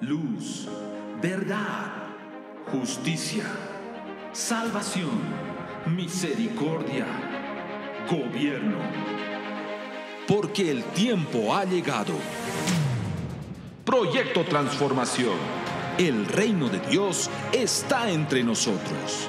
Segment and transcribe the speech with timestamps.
[0.00, 0.66] luz,
[1.20, 1.92] verdad,
[2.72, 3.44] justicia,
[4.32, 5.20] salvación,
[5.94, 7.06] misericordia,
[8.10, 8.78] gobierno.
[10.26, 12.14] Porque el tiempo ha llegado.
[13.84, 15.36] Proyecto Transformación.
[15.98, 19.28] El reino de Dios está entre nosotros.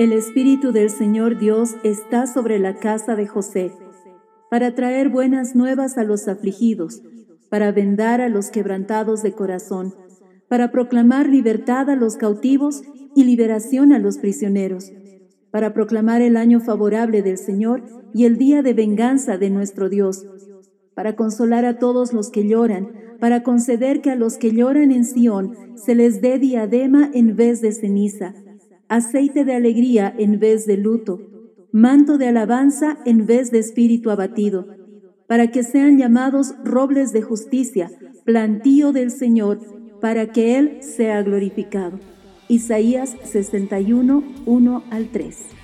[0.00, 3.70] El Espíritu del Señor Dios está sobre la casa de José,
[4.48, 7.02] para traer buenas nuevas a los afligidos,
[7.50, 9.94] para vendar a los quebrantados de corazón,
[10.48, 12.80] para proclamar libertad a los cautivos
[13.14, 14.90] y liberación a los prisioneros,
[15.50, 17.82] para proclamar el año favorable del Señor
[18.14, 20.24] y el día de venganza de nuestro Dios,
[20.94, 25.04] para consolar a todos los que lloran, para conceder que a los que lloran en
[25.04, 28.32] Sión se les dé diadema en vez de ceniza
[28.90, 31.20] aceite de alegría en vez de luto,
[31.72, 34.66] manto de alabanza en vez de espíritu abatido,
[35.28, 37.88] para que sean llamados robles de justicia,
[38.24, 39.60] plantío del Señor,
[40.00, 42.00] para que Él sea glorificado.
[42.48, 45.59] Isaías 61, 1 al 3.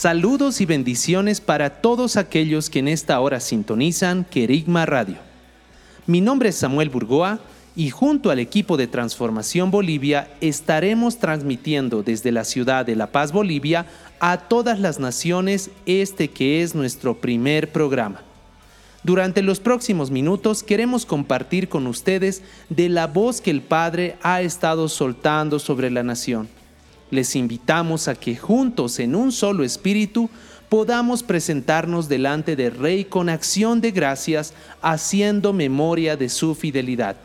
[0.00, 5.18] Saludos y bendiciones para todos aquellos que en esta hora sintonizan Querigma Radio.
[6.06, 7.38] Mi nombre es Samuel Burgoa
[7.76, 13.30] y junto al equipo de Transformación Bolivia estaremos transmitiendo desde la ciudad de La Paz,
[13.30, 13.84] Bolivia,
[14.20, 18.22] a todas las naciones este que es nuestro primer programa.
[19.02, 24.40] Durante los próximos minutos queremos compartir con ustedes de la voz que el Padre ha
[24.40, 26.48] estado soltando sobre la nación
[27.10, 30.30] les invitamos a que juntos en un solo espíritu
[30.68, 37.16] podamos presentarnos delante del Rey con acción de gracias, haciendo memoria de su fidelidad.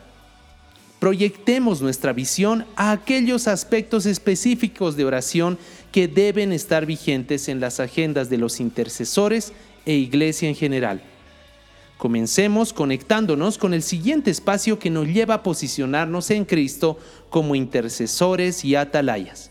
[0.98, 5.58] Proyectemos nuestra visión a aquellos aspectos específicos de oración
[5.92, 9.52] que deben estar vigentes en las agendas de los intercesores
[9.84, 11.02] e iglesia en general.
[11.98, 16.98] Comencemos conectándonos con el siguiente espacio que nos lleva a posicionarnos en Cristo
[17.30, 19.50] como intercesores y atalayas.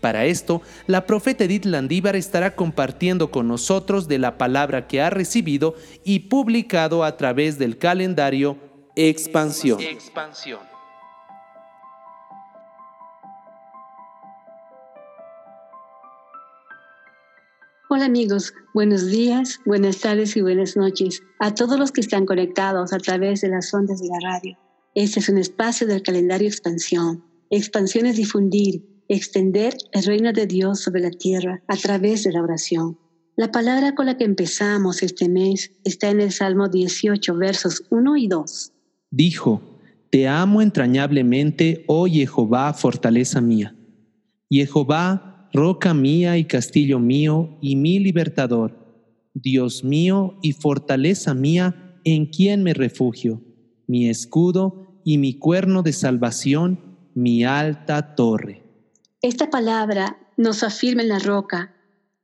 [0.00, 5.10] Para esto, la profeta Edith Landívar estará compartiendo con nosotros de la palabra que ha
[5.10, 5.74] recibido
[6.04, 8.58] y publicado a través del calendario
[8.94, 9.80] Expansión.
[9.80, 10.60] Expansión.
[17.88, 22.92] Hola amigos, buenos días, buenas tardes y buenas noches a todos los que están conectados
[22.92, 24.58] a través de las ondas de la radio.
[24.94, 27.24] Este es un espacio del calendario Expansión.
[27.48, 32.42] Expansión es difundir extender el reino de Dios sobre la tierra a través de la
[32.42, 32.98] oración.
[33.36, 38.16] La palabra con la que empezamos este mes está en el Salmo 18, versos 1
[38.16, 38.72] y 2.
[39.10, 39.60] Dijo,
[40.10, 43.76] Te amo entrañablemente, oh Jehová, fortaleza mía.
[44.50, 48.86] Jehová, roca mía y castillo mío y mi libertador.
[49.34, 53.42] Dios mío y fortaleza mía, en quien me refugio,
[53.86, 58.65] mi escudo y mi cuerno de salvación, mi alta torre.
[59.22, 61.74] Esta palabra nos afirma en la roca,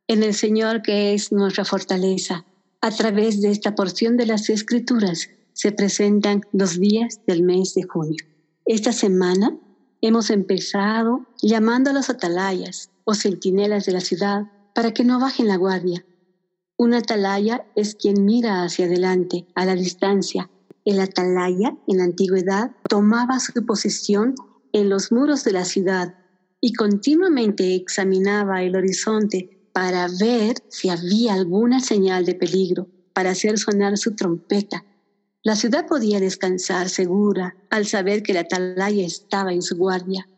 [0.08, 2.44] en el Señor que es nuestra fortaleza.
[2.82, 7.84] A través de esta porción de las Escrituras se presentan los días del mes de
[7.84, 8.22] junio.
[8.66, 9.56] Esta semana
[10.02, 15.48] hemos empezado llamando a los atalayas o centinelas de la ciudad para que no bajen
[15.48, 16.04] la guardia.
[16.76, 20.50] Un atalaya es quien mira hacia adelante, a la distancia.
[20.84, 24.34] El atalaya, en la antigüedad, tomaba su posición
[24.72, 26.16] en los muros de la ciudad
[26.64, 33.58] y continuamente examinaba el horizonte para ver si había alguna señal de peligro, para hacer
[33.58, 34.84] sonar su trompeta.
[35.42, 40.28] La ciudad podía descansar segura al saber que la atalaya estaba en su guardia.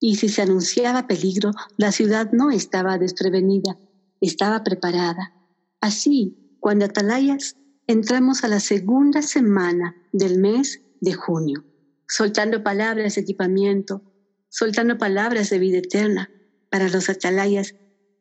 [0.00, 3.78] Y si se anunciaba peligro, la ciudad no estaba desprevenida,
[4.22, 5.34] estaba preparada.
[5.82, 11.64] Así, cuando atalayas, entramos a la segunda semana del mes de junio,
[12.08, 14.09] soltando palabras de equipamiento,
[14.50, 16.30] soltando palabras de vida eterna
[16.70, 17.74] para los atalayas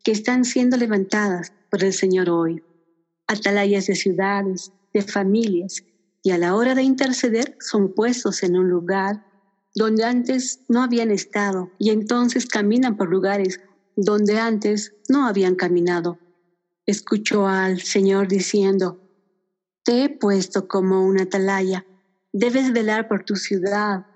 [0.03, 2.63] que están siendo levantadas por el Señor hoy.
[3.27, 5.83] atalayas de ciudades, de familias,
[6.23, 9.25] y a la hora de interceder son puestos en un lugar
[9.75, 13.59] donde antes no habían estado y entonces caminan por lugares
[13.95, 16.19] donde antes no habían caminado.
[16.85, 18.99] Escuchó al Señor diciendo,
[19.83, 21.85] Te he puesto como una atalaya,
[22.33, 24.07] debes velar por tu ciudad.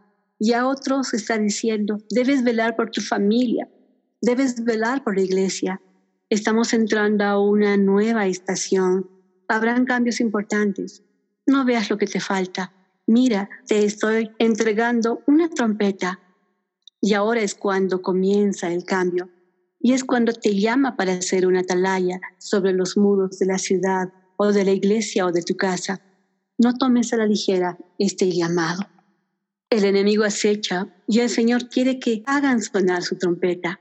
[0.45, 3.69] Y a otros está diciendo, debes velar por tu familia,
[4.21, 5.81] debes velar por la iglesia.
[6.29, 9.09] Estamos entrando a una nueva estación.
[9.47, 11.01] Habrán cambios importantes.
[11.47, 12.73] No veas lo que te falta.
[13.07, 16.19] Mira, te estoy entregando una trompeta.
[16.99, 19.29] Y ahora es cuando comienza el cambio.
[19.79, 24.11] Y es cuando te llama para hacer una atalaya sobre los muros de la ciudad
[24.35, 26.01] o de la iglesia o de tu casa.
[26.57, 28.81] No tomes a la ligera este llamado.
[29.73, 33.79] El enemigo acecha y el Señor quiere que hagan sonar su trompeta.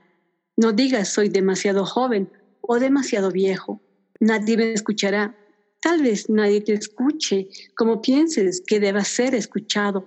[0.57, 2.31] No digas soy demasiado joven
[2.63, 3.83] o demasiado viejo.
[4.19, 5.37] Nadie me escuchará.
[5.83, 10.07] Tal vez nadie te escuche como pienses que deba ser escuchado,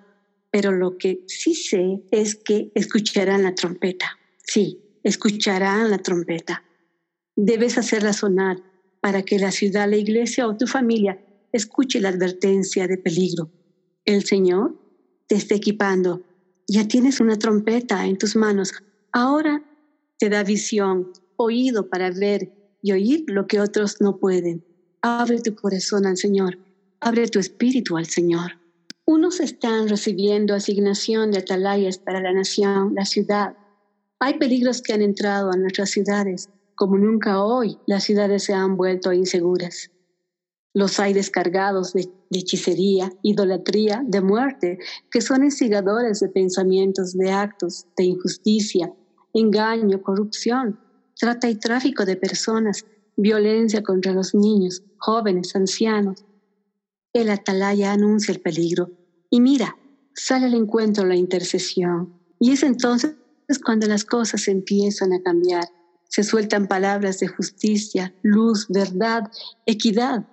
[0.50, 4.18] pero lo que sí sé es que escucharán la trompeta.
[4.42, 6.64] Sí, escucharán la trompeta.
[7.36, 8.58] Debes hacerla sonar
[9.02, 13.52] para que la ciudad, la iglesia o tu familia escuche la advertencia de peligro.
[14.04, 14.84] El Señor
[15.28, 16.22] te está equipando.
[16.68, 18.74] Ya tienes una trompeta en tus manos.
[19.12, 19.64] Ahora
[20.18, 22.52] te da visión, oído para ver
[22.82, 24.64] y oír lo que otros no pueden.
[25.02, 26.58] Abre tu corazón al Señor.
[27.00, 28.54] Abre tu espíritu al Señor.
[29.06, 33.56] Unos están recibiendo asignación de atalayas para la nación, la ciudad,
[34.20, 38.78] hay peligros que han entrado a nuestras ciudades, como nunca hoy las ciudades se han
[38.78, 39.92] vuelto inseguras.
[40.76, 44.78] Los hay descargados de, hechicería, idolatría, de muerte,
[45.10, 48.94] que son instigadores de pensamientos, de actos, de injusticia,
[49.34, 50.78] engaño, corrupción,
[51.18, 52.86] trata y tráfico de personas,
[53.16, 56.26] violencia contra los niños, jóvenes, ancianos.
[57.14, 58.92] El atalaya anuncia el peligro
[59.30, 59.78] y mira,
[60.14, 62.20] sale al encuentro la intercesión.
[62.38, 63.16] Y es entonces
[63.48, 65.70] es cuando las cosas empiezan a cambiar.
[66.10, 69.32] Se sueltan palabras de justicia, luz, verdad,
[69.66, 70.26] equidad,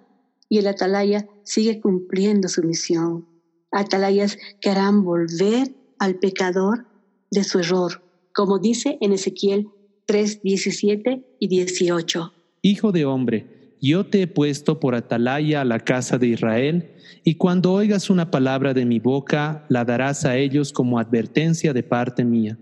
[0.53, 3.27] y el atalaya sigue cumpliendo su misión.
[3.71, 6.85] Atalayas que harán volver al pecador
[7.31, 8.03] de su error,
[8.35, 9.69] como dice en Ezequiel
[10.05, 12.35] 3, 17 y 18.
[12.61, 16.91] Hijo de hombre, yo te he puesto por atalaya a la casa de Israel,
[17.25, 21.83] y cuando oigas una palabra de mi boca, la darás a ellos como advertencia de
[21.83, 22.59] parte mía.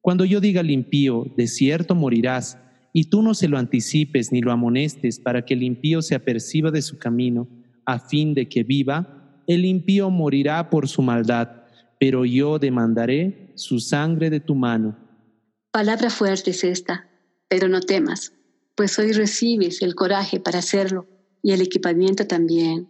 [0.00, 2.56] Cuando yo diga al impío, de cierto morirás,
[2.98, 6.72] y tú no se lo anticipes ni lo amonestes para que el impío se aperciba
[6.72, 7.48] de su camino,
[7.84, 11.48] a fin de que viva, el impío morirá por su maldad,
[12.00, 14.98] pero yo demandaré su sangre de tu mano.
[15.70, 17.08] Palabra fuerte es esta,
[17.46, 18.32] pero no temas,
[18.74, 21.06] pues hoy recibes el coraje para hacerlo
[21.40, 22.88] y el equipamiento también.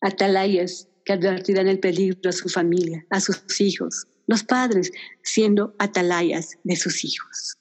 [0.00, 4.92] Atalayas que advertirán el peligro a su familia, a sus hijos, los padres
[5.24, 7.56] siendo atalayas de sus hijos.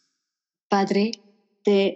[0.70, 1.14] Padre,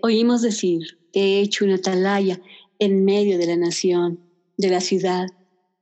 [0.02, 2.42] oímos decir, te he hecho una atalaya
[2.80, 4.20] en medio de la nación,
[4.58, 5.28] de la ciudad,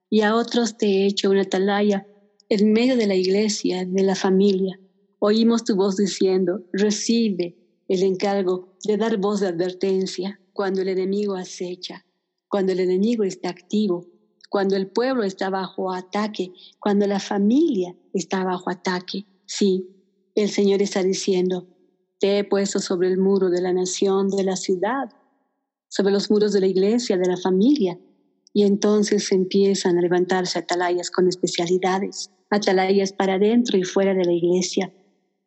[0.10, 2.06] y a otros te he hecho una atalaya
[2.50, 4.80] en medio de la iglesia, de la familia.
[5.20, 7.56] Oímos tu voz diciendo, recibe
[7.88, 12.06] el encargo de dar voz de advertencia cuando el enemigo acecha,
[12.50, 14.06] cuando el enemigo está activo,
[14.50, 19.26] cuando el pueblo está bajo ataque, cuando la familia está bajo ataque.
[19.45, 19.88] Sí,
[20.36, 21.68] el Señor está diciendo,
[22.21, 25.09] te he puesto sobre el muro de la nación, de la ciudad,
[25.90, 27.99] sobre los muros de la iglesia, de la familia.
[28.54, 34.31] Y entonces empiezan a levantarse atalayas con especialidades, atalayas para dentro y fuera de la
[34.31, 34.94] iglesia,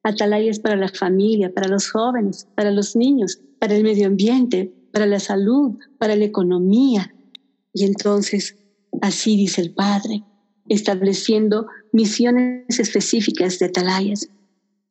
[0.02, 5.06] atalayas para la familia, para los jóvenes, para los niños, para el medio ambiente, para
[5.06, 7.14] la salud, para la economía.
[7.72, 8.56] Y entonces
[9.00, 10.22] Así dice el Padre,
[10.68, 14.28] estableciendo misiones específicas de atalayas.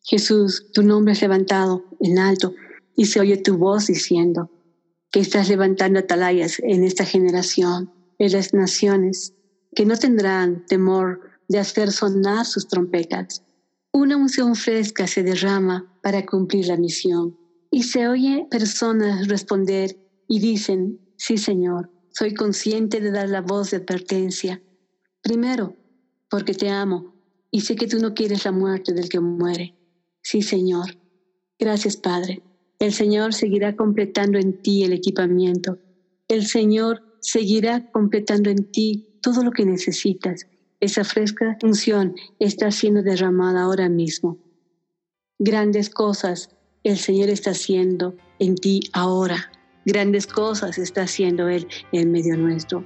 [0.04, 2.54] Jesús, tu nombre es levantado en alto
[2.96, 4.52] y se oye tu voz diciendo
[5.12, 9.34] que estás levantando atalayas en esta generación, en las naciones,
[9.74, 13.44] que no tendrán temor de hacer sonar sus trompetas.
[13.94, 17.38] Una unción fresca se derrama para cumplir la misión
[17.72, 23.72] y se oye personas responder y dicen, sí Señor, soy consciente de dar la voz
[23.72, 24.62] de advertencia.
[25.22, 25.76] Primero,
[26.30, 27.16] porque te amo
[27.52, 29.78] y sé que tú no quieres la muerte del que muere.
[30.24, 30.98] Sí, Señor.
[31.60, 32.42] Gracias, Padre.
[32.80, 35.78] El Señor seguirá completando en ti el equipamiento.
[36.28, 40.48] El Señor seguirá completando en ti todo lo que necesitas.
[40.80, 44.38] Esa fresca unción está siendo derramada ahora mismo.
[45.40, 46.50] Grandes cosas
[46.84, 49.52] el Señor está haciendo en ti ahora.
[49.86, 52.86] Grandes cosas está haciendo Él en medio nuestro.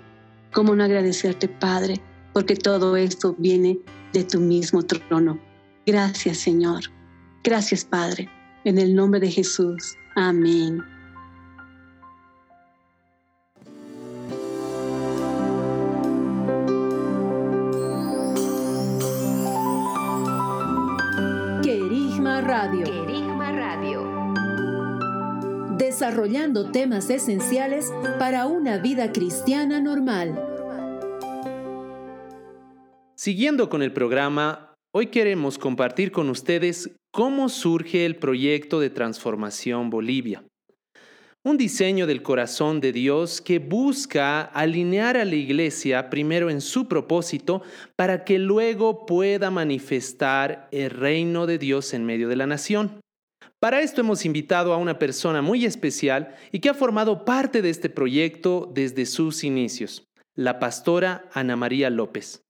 [0.54, 2.02] ¿Cómo no agradecerte, Padre?
[2.34, 3.80] Porque todo esto viene
[4.14, 5.40] de tu mismo trono.
[5.86, 6.97] Gracias, Señor.
[7.48, 8.28] Gracias, Padre.
[8.66, 9.96] En el nombre de Jesús.
[10.18, 10.84] Amén.
[21.64, 22.84] Querigma Radio.
[22.84, 24.04] Querigma Radio.
[25.78, 30.38] Desarrollando temas esenciales para una vida cristiana normal.
[33.16, 39.90] Siguiendo con el programa, hoy queremos compartir con ustedes cómo surge el proyecto de transformación
[39.90, 40.44] Bolivia.
[41.44, 46.88] Un diseño del corazón de Dios que busca alinear a la iglesia primero en su
[46.88, 47.62] propósito
[47.96, 53.00] para que luego pueda manifestar el reino de Dios en medio de la nación.
[53.60, 57.70] Para esto hemos invitado a una persona muy especial y que ha formado parte de
[57.70, 60.04] este proyecto desde sus inicios,
[60.36, 62.47] la pastora Ana María López.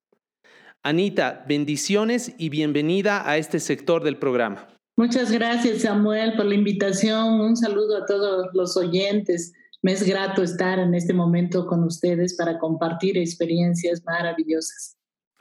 [0.88, 4.70] Anita, bendiciones y bienvenida a este sector del programa.
[4.96, 7.42] Muchas gracias, Samuel, por la invitación.
[7.42, 9.52] Un saludo a todos los oyentes.
[9.82, 14.96] Me es grato estar en este momento con ustedes para compartir experiencias maravillosas.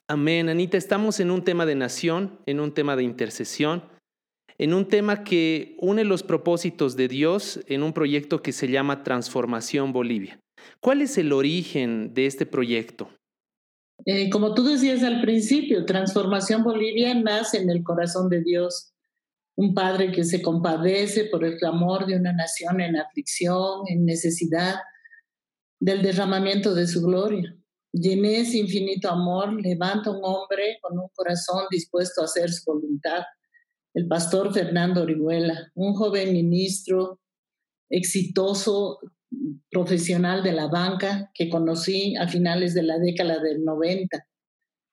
[0.08, 0.76] Amén, Anita.
[0.76, 3.84] Estamos en un tema de nación, en un tema de intercesión,
[4.58, 9.04] en un tema que une los propósitos de Dios en un proyecto que se llama
[9.04, 10.40] Transformación Bolivia.
[10.80, 13.10] ¿Cuál es el origen de este proyecto?
[14.08, 18.92] Eh, como tú decías al principio, Transformación Bolivia nace en el corazón de Dios.
[19.56, 24.76] Un padre que se compadece por el clamor de una nación en aflicción, en necesidad
[25.80, 27.56] del derramamiento de su gloria.
[27.92, 32.70] Y en ese infinito amor levanta un hombre con un corazón dispuesto a hacer su
[32.70, 33.25] voluntad.
[33.92, 37.18] El pastor Fernando Orihuela, un joven ministro
[37.88, 39.00] exitoso
[39.71, 44.26] profesional de la banca que conocí a finales de la década del 90.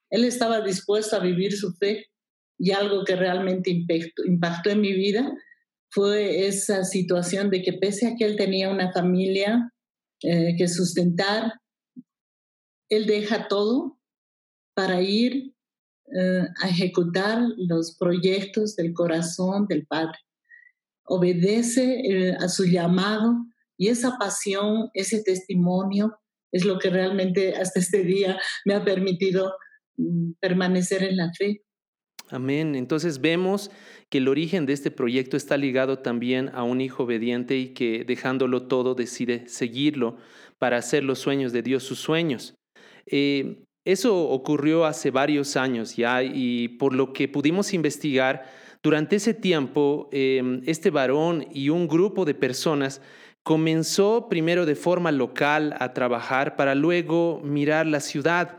[0.10, 2.08] Él estaba dispuesto a vivir su fe
[2.58, 3.72] y algo que realmente
[4.26, 5.34] impactó, en mi vida
[5.90, 9.72] fue esa situación de que pese a que él tenía una familia
[10.22, 11.54] eh, que sustentar,
[12.90, 14.00] él deja todo
[14.76, 15.54] para ir
[16.16, 20.18] eh, a ejecutar los proyectos del corazón del Padre.
[21.06, 23.46] Obedece eh, a su llamado
[23.84, 26.18] y esa pasión, ese testimonio
[26.54, 29.56] es lo que realmente hasta este día me ha permitido
[29.98, 31.64] mm, permanecer en la fe.
[32.30, 32.76] Amén.
[32.76, 33.72] Entonces vemos
[34.10, 38.06] que el origen de este proyecto está ligado también a un hijo obediente y que
[38.06, 40.16] dejándolo todo decide seguirlo
[40.60, 42.56] para hacer los sueños de Dios sus sueños.
[43.06, 48.46] Eh, eso ocurrió hace varios años ya y por lo que pudimos investigar,
[48.82, 53.02] durante ese tiempo eh, este varón y un grupo de personas
[53.44, 58.58] Comenzó primero de forma local a trabajar para luego mirar la ciudad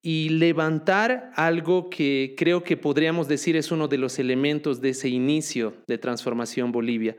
[0.00, 5.10] y levantar algo que creo que podríamos decir es uno de los elementos de ese
[5.10, 7.16] inicio de Transformación Bolivia,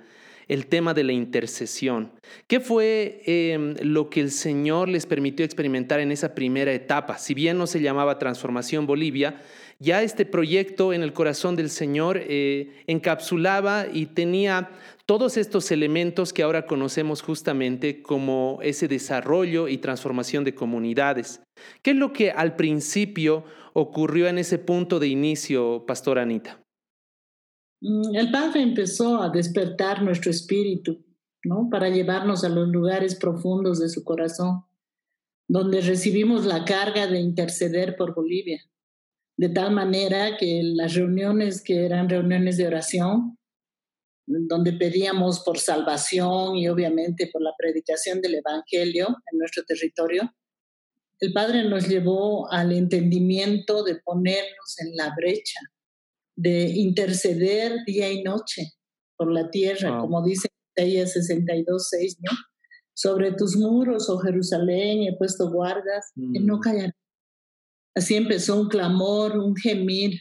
[0.48, 2.12] el tema de la intercesión.
[2.48, 7.20] ¿Qué fue em, lo que el Señor les permitió experimentar en esa primera etapa?
[7.20, 9.39] Si bien no se llamaba Transformación Bolivia,
[9.79, 14.69] ya este proyecto en el corazón del Señor eh, encapsulaba y tenía
[15.05, 21.41] todos estos elementos que ahora conocemos justamente como ese desarrollo y transformación de comunidades.
[21.81, 26.61] ¿Qué es lo que al principio ocurrió en ese punto de inicio, Pastor Anita?
[27.81, 31.03] Mm, el Padre empezó a despertar nuestro espíritu,
[31.43, 31.67] ¿no?
[31.69, 34.63] Para llevarnos a los lugares profundos de su corazón,
[35.49, 38.61] donde recibimos la carga de interceder por Bolivia
[39.37, 43.37] de tal manera que las reuniones que eran reuniones de oración,
[44.25, 50.31] donde pedíamos por salvación y obviamente por la predicación del Evangelio en nuestro territorio,
[51.19, 55.59] el Padre nos llevó al entendimiento de ponernos en la brecha,
[56.35, 58.73] de interceder día y noche
[59.15, 62.31] por la tierra, como dice Isaías 62, 6, ¿no?
[62.95, 66.59] Sobre tus muros, oh Jerusalén, he puesto guardas, que no mm.
[66.59, 66.93] callarán
[67.95, 70.19] Así empezó un clamor, un gemir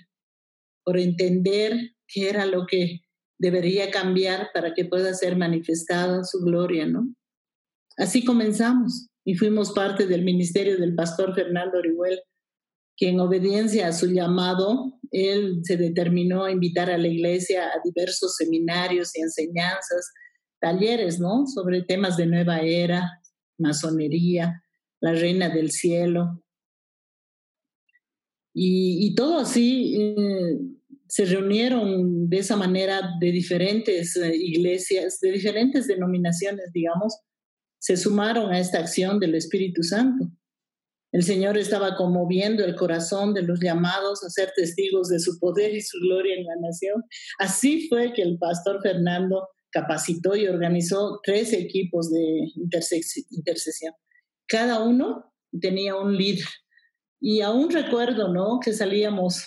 [0.84, 3.00] por entender qué era lo que
[3.38, 7.12] debería cambiar para que pueda ser manifestada su gloria, ¿no?
[7.96, 12.20] Así comenzamos y fuimos parte del ministerio del pastor Fernando Orihuel,
[12.96, 17.80] que en obediencia a su llamado, él se determinó a invitar a la iglesia a
[17.84, 20.12] diversos seminarios y enseñanzas,
[20.60, 21.46] talleres, ¿no?
[21.46, 23.10] Sobre temas de nueva era,
[23.58, 24.62] masonería,
[25.00, 26.42] la reina del cielo,
[28.54, 30.58] y, todo así eh,
[31.08, 37.18] se reunieron de esa manera de diferentes eh, iglesias, de diferentes denominaciones, digamos,
[37.78, 40.30] se sumaron a esta acción del Espíritu Santo.
[41.12, 45.74] El Señor estaba conmoviendo el corazón de los llamados a ser testigos de su poder
[45.74, 47.04] y su gloria en la nación.
[47.38, 53.92] Así fue que el pastor Fernando capacitó y organizó tres equipos de intercesión.
[54.46, 55.30] Cada uno
[55.60, 56.46] tenía un líder.
[57.22, 58.58] Y aún recuerdo, ¿no?
[58.60, 59.46] Que salíamos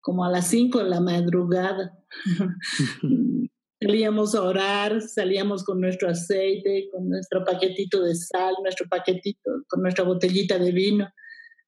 [0.00, 1.92] como a las cinco de la madrugada
[3.78, 9.82] Salíamos a orar, salíamos con nuestro aceite, con nuestro paquetito de sal, nuestro paquetito, con
[9.82, 11.06] nuestra botellita de vino.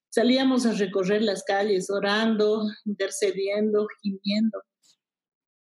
[0.08, 4.62] Salíamos a recorrer las calles orando, intercediendo, gimiendo.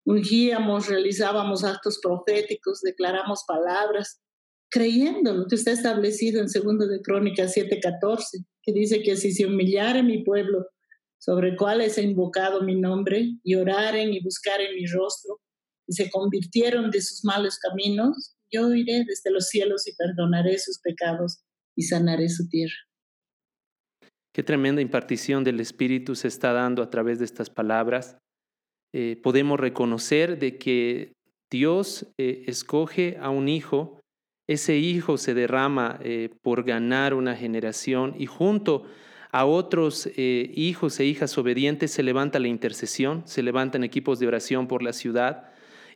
[0.06, 4.23] Ungíamos, realizábamos actos proféticos, declaramos palabras,
[4.70, 9.46] creyendo lo que está establecido en segundo de Crónicas 7:14, que dice que si se
[9.46, 10.66] humillare mi pueblo,
[11.18, 15.40] sobre cuales he invocado mi nombre, y oraren y buscaren mi rostro,
[15.86, 20.78] y se convirtieron de sus malos caminos, yo iré desde los cielos y perdonaré sus
[20.80, 21.44] pecados
[21.76, 22.74] y sanaré su tierra.
[24.32, 28.16] Qué tremenda impartición del Espíritu se está dando a través de estas palabras.
[28.92, 31.12] Eh, podemos reconocer de que
[31.50, 34.00] Dios eh, escoge a un hijo,
[34.52, 38.85] ese hijo se derrama eh, por ganar una generación y junto
[39.33, 44.66] a otros hijos e hijas obedientes se levanta la intercesión, se levantan equipos de oración
[44.66, 45.50] por la ciudad,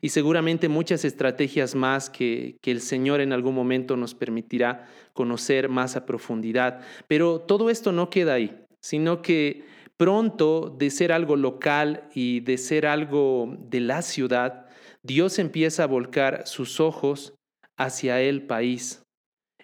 [0.05, 5.71] y seguramente muchas estrategias más que, que el Señor en algún momento nos permitirá conocer
[5.71, 6.83] más a profundidad.
[7.09, 9.65] Pero todo esto no queda ahí, sino que
[9.97, 14.67] pronto de ser algo local y de ser algo de la ciudad,
[15.03, 17.33] Dios empieza a volcar sus ojos
[17.77, 19.03] hacia el país.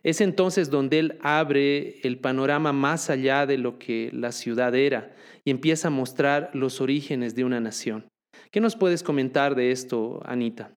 [0.02, 5.14] Es entonces donde Él abre el panorama más allá de lo que la ciudad era
[5.44, 8.06] y empieza a mostrar los orígenes de una nación.
[8.50, 10.74] ¿Qué nos puedes comentar de esto, Anita?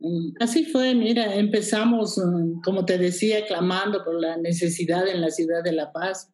[0.00, 5.30] Mm, así fue, mira, empezamos, mm, como te decía, clamando por la necesidad en la
[5.30, 6.30] ciudad de La Paz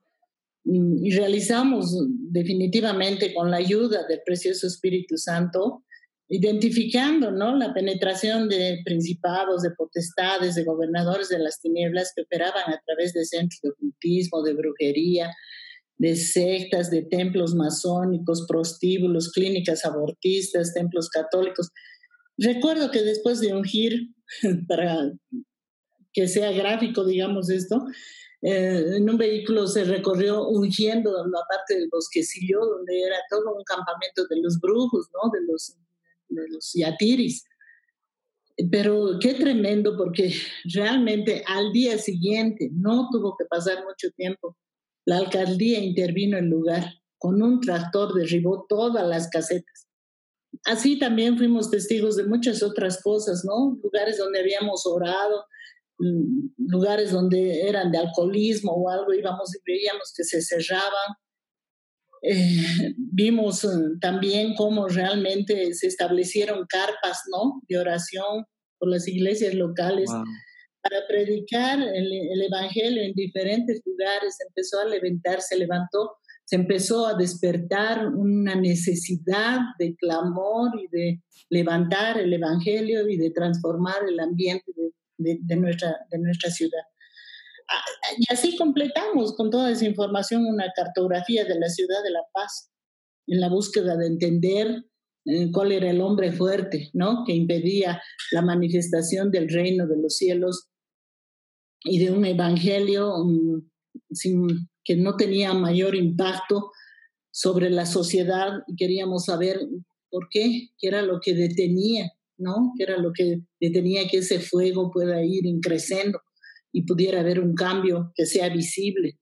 [0.64, 1.96] mm, y realizamos
[2.30, 5.84] definitivamente con la ayuda del precioso Espíritu Santo,
[6.32, 7.56] identificando ¿no?
[7.56, 13.12] la penetración de principados, de potestades, de gobernadores de las tinieblas que operaban a través
[13.12, 15.34] de centros de ocultismo, de brujería,
[15.98, 21.70] de sectas, de templos masónicos, prostíbulos, clínicas abortistas, templos católicos.
[22.38, 24.14] Recuerdo que después de ungir,
[24.68, 25.12] para
[26.12, 27.84] que sea gráfico, digamos esto,
[28.42, 33.64] eh, en un vehículo se recorrió ungiendo la parte del bosquecillo, donde era todo un
[33.64, 35.28] campamento de los brujos, ¿no?
[35.30, 35.76] de, los,
[36.30, 37.44] de los yatiris.
[38.70, 44.56] Pero qué tremendo, porque realmente al día siguiente, no tuvo que pasar mucho tiempo,
[45.06, 46.84] la alcaldía intervino en lugar,
[47.18, 49.88] con un tractor derribó todas las casetas.
[50.64, 53.78] Así también fuimos testigos de muchas otras cosas, ¿no?
[53.82, 55.44] Lugares donde habíamos orado,
[55.98, 61.16] mm, lugares donde eran de alcoholismo o algo, íbamos y veíamos que se cerraban.
[62.22, 63.68] Eh, vimos eh,
[64.00, 67.62] también cómo realmente se establecieron carpas, ¿no?
[67.68, 68.44] De oración
[68.78, 70.10] por las iglesias locales
[70.82, 77.14] para predicar el, Evangelio en diferentes lugares, empezó a levantar, se levantó, se empezó a
[77.14, 84.72] despertar una necesidad de clamor y de levantar el Evangelio y de transformar el ambiente
[85.18, 86.82] de, nuestra, de nuestra ciudad.
[88.18, 92.70] Y así completamos con toda esa información una cartografía de la ciudad de La Paz,
[93.26, 94.84] en la búsqueda de entender
[95.26, 97.24] eh, cuál era el hombre fuerte, ¿no?
[97.24, 98.02] Que impedía
[98.32, 100.68] la manifestación del reino de los cielos
[101.84, 103.70] y de un evangelio mm,
[104.10, 106.72] sin, que no tenía mayor impacto
[107.32, 109.60] sobre la sociedad queríamos saber
[110.10, 112.72] por qué, qué era lo que detenía, ¿no?
[112.76, 116.20] ¿Qué era lo que detenía que ese fuego pueda ir creciendo
[116.72, 119.18] y pudiera haber un cambio que sea visible.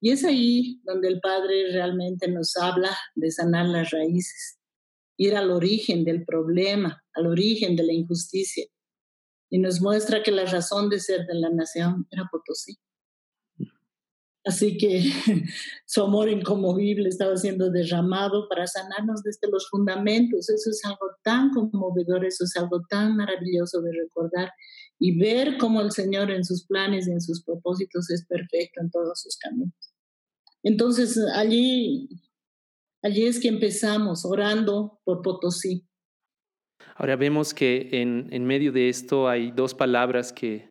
[0.00, 4.58] Y es ahí donde el Padre realmente nos habla de sanar las raíces,
[5.16, 8.66] ir al origen del problema, al origen de la injusticia
[9.50, 12.76] y nos muestra que la razón de ser de la nación era Potosí.
[14.44, 15.02] Así que
[15.86, 20.48] su amor incomovible estaba siendo derramado para sanarnos desde los fundamentos.
[20.48, 24.52] Eso es algo tan conmovedor, eso es algo tan maravilloso de recordar
[24.98, 28.90] y ver cómo el Señor en sus planes y en sus propósitos es perfecto en
[28.90, 29.74] todos sus caminos.
[30.62, 32.08] Entonces allí,
[33.02, 35.86] allí es que empezamos orando por Potosí,
[36.94, 40.70] Ahora vemos que en, medio de esto hay dos palabras que,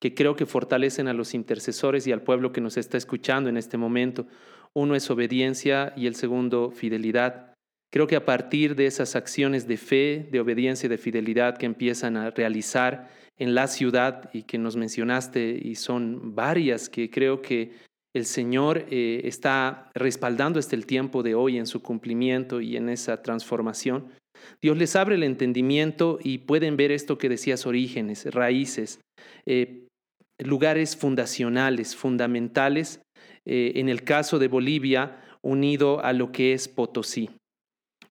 [0.00, 3.56] que creo que fortalecen a los intercesores y al pueblo que nos está escuchando en
[3.56, 4.26] este momento.
[4.74, 7.56] Uno es obediencia y el segundo fidelidad,
[7.92, 11.66] Creo que a partir de esas acciones de fe, de obediencia y de fidelidad que
[11.66, 17.42] empiezan a realizar en la ciudad y que nos mencionaste, y son varias que creo
[17.42, 17.72] que
[18.14, 22.88] el Señor eh, está respaldando hasta el tiempo de hoy en su cumplimiento y en
[22.88, 24.08] esa transformación.
[24.62, 29.00] Dios les abre el entendimiento y pueden ver esto que decías, orígenes, raíces,
[29.46, 29.86] eh,
[30.38, 33.02] lugares fundacionales, fundamentales,
[33.44, 37.30] eh, en el caso de Bolivia, unido a lo que es Potosí.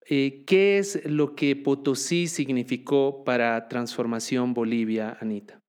[0.07, 5.59] ¿Qué es lo que Potosí significó para Transformación Bolivia, Anita?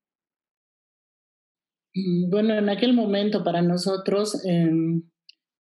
[1.96, 5.03] Mm, bueno, en aquel momento para nosotros, em,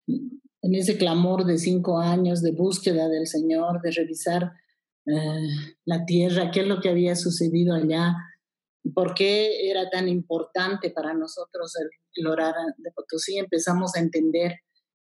[0.07, 4.51] en ese clamor de cinco años de búsqueda del Señor, de revisar
[5.05, 5.47] eh,
[5.85, 8.13] la tierra, qué es lo que había sucedido allá,
[8.93, 11.73] por qué era tan importante para nosotros
[12.15, 14.55] el, orar de Potosí, empezamos a entender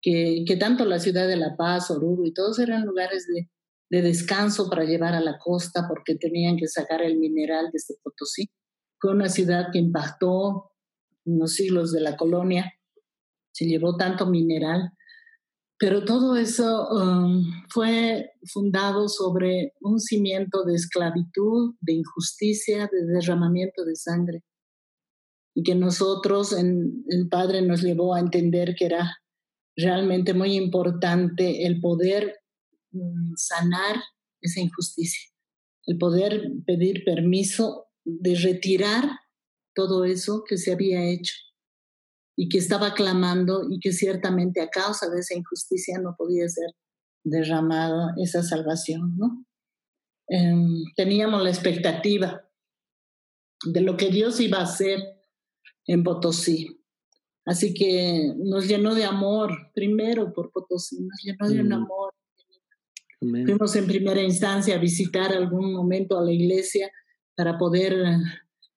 [0.02, 3.48] que, que, tanto la ciudad de La Paz, Oruro y todos eran lugares de,
[3.90, 8.50] de descanso para llevar a la costa porque tenían que sacar el mineral desde Potosí.
[9.00, 10.72] Fue una ciudad que impactó
[11.24, 12.72] en los siglos de la colonia,
[13.52, 14.92] se llevó tanto mineral,
[15.78, 23.84] pero todo eso um, fue fundado sobre un cimiento de esclavitud, de injusticia, de derramamiento
[23.84, 24.44] de sangre.
[25.54, 29.16] Y que nosotros, en, el Padre nos llevó a entender que era
[29.76, 32.36] realmente muy importante el poder
[33.36, 33.96] sanar
[34.40, 35.30] esa injusticia,
[35.86, 39.04] el poder pedir permiso de retirar
[39.74, 41.34] todo eso que se había hecho
[42.36, 46.70] y que estaba clamando y que ciertamente a causa de esa injusticia no podía ser
[47.24, 49.46] derramada esa salvación, ¿no?
[50.28, 52.48] Em, teníamos la expectativa
[53.64, 55.00] de lo que Dios iba a hacer
[55.86, 56.80] en Potosí.
[57.46, 61.72] Así que nos llenó de amor, primero por Potosí, nos llenó de un mm.
[63.24, 63.44] Amor.
[63.46, 66.90] Fuimos en primera instancia a visitar algún momento a la iglesia
[67.36, 67.94] para poder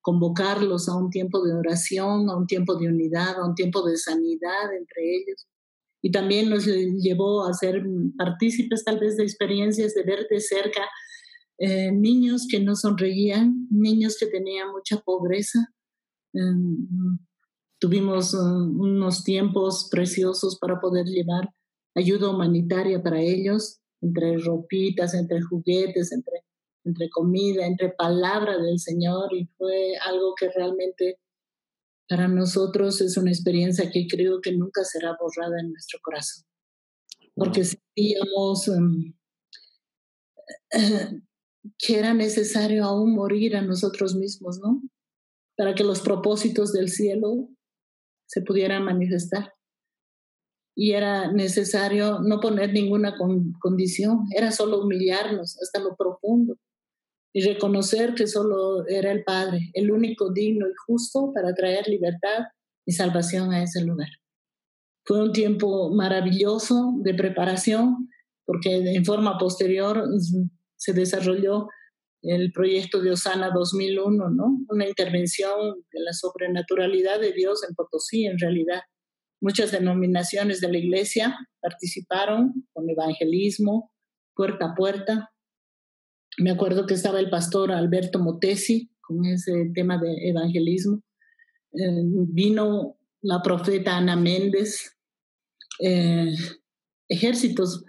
[0.01, 3.97] convocarlos a un tiempo de oración, a un tiempo de unidad, a un tiempo de
[3.97, 5.47] sanidad entre ellos.
[6.01, 7.83] Y también nos llevó a ser
[8.17, 10.88] partícipes tal vez de experiencias de ver de cerca
[11.60, 15.73] eh, niños que no sonreían, niños que tenían mucha pobreza.
[16.33, 16.88] Em,
[17.79, 21.49] tuvimos um, unos tiempos preciosos para poder llevar
[21.95, 26.43] ayuda humanitaria para ellos, entre ropitas, entre juguetes, entre
[26.88, 31.19] entre comida, entre palabra del Señor y fue algo que realmente
[32.07, 36.45] para nosotros es una experiencia que creo que nunca será borrada en nuestro corazón.
[37.36, 39.13] Porque sentíamos em,
[41.77, 44.81] que era necesario aún morir a nosotros mismos, ¿no?
[45.57, 47.49] Para que los propósitos del cielo
[48.27, 49.53] se pudieran manifestar.
[50.80, 53.16] Y era necesario no poner ninguna
[53.60, 56.56] condición, era solo humillarnos hasta lo profundo
[57.34, 62.46] y reconocer que solo era el Padre, el único digno y justo para traer libertad
[62.86, 64.10] y salvación a ese lugar.
[65.04, 68.10] Fue un tiempo maravilloso de preparación,
[68.46, 70.04] porque en forma posterior
[70.76, 71.68] se desarrolló
[72.22, 74.58] el proyecto de Osana 2001, ¿no?
[74.70, 78.82] Una intervención de la sobrenaturalidad de Dios en Potosí, en realidad.
[79.41, 83.91] Muchas denominaciones de la iglesia participaron con evangelismo,
[84.34, 85.32] puerta a puerta,
[86.38, 91.02] me acuerdo que estaba el pastor Alberto Motesi con ese tema de evangelismo.
[91.73, 94.95] Eh, vino la profeta Ana Méndez.
[95.80, 96.36] Eh,
[97.10, 97.84] ejércitos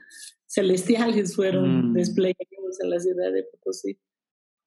[0.46, 1.94] celestiales fueron mm.
[1.94, 3.98] desplegados en la ciudad de Potosí.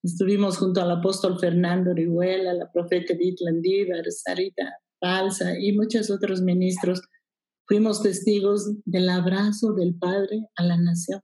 [0.04, 4.64] Estuvimos junto al apóstol Fernando Orihuela, la profeta Edith Landívar, Sarita
[5.02, 7.02] Palsa y muchos otros ministros.
[7.68, 11.22] Fuimos testigos del abrazo del Padre a la nación.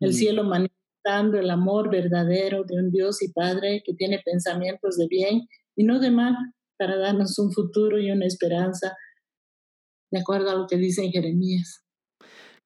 [0.00, 0.14] El mm.
[0.14, 5.46] cielo manifestó el amor verdadero de un Dios y Padre que tiene pensamientos de bien
[5.76, 6.36] y no de mal
[6.78, 8.94] para darnos un futuro y una esperanza,
[10.10, 11.84] de acuerdo a lo que dice en Jeremías.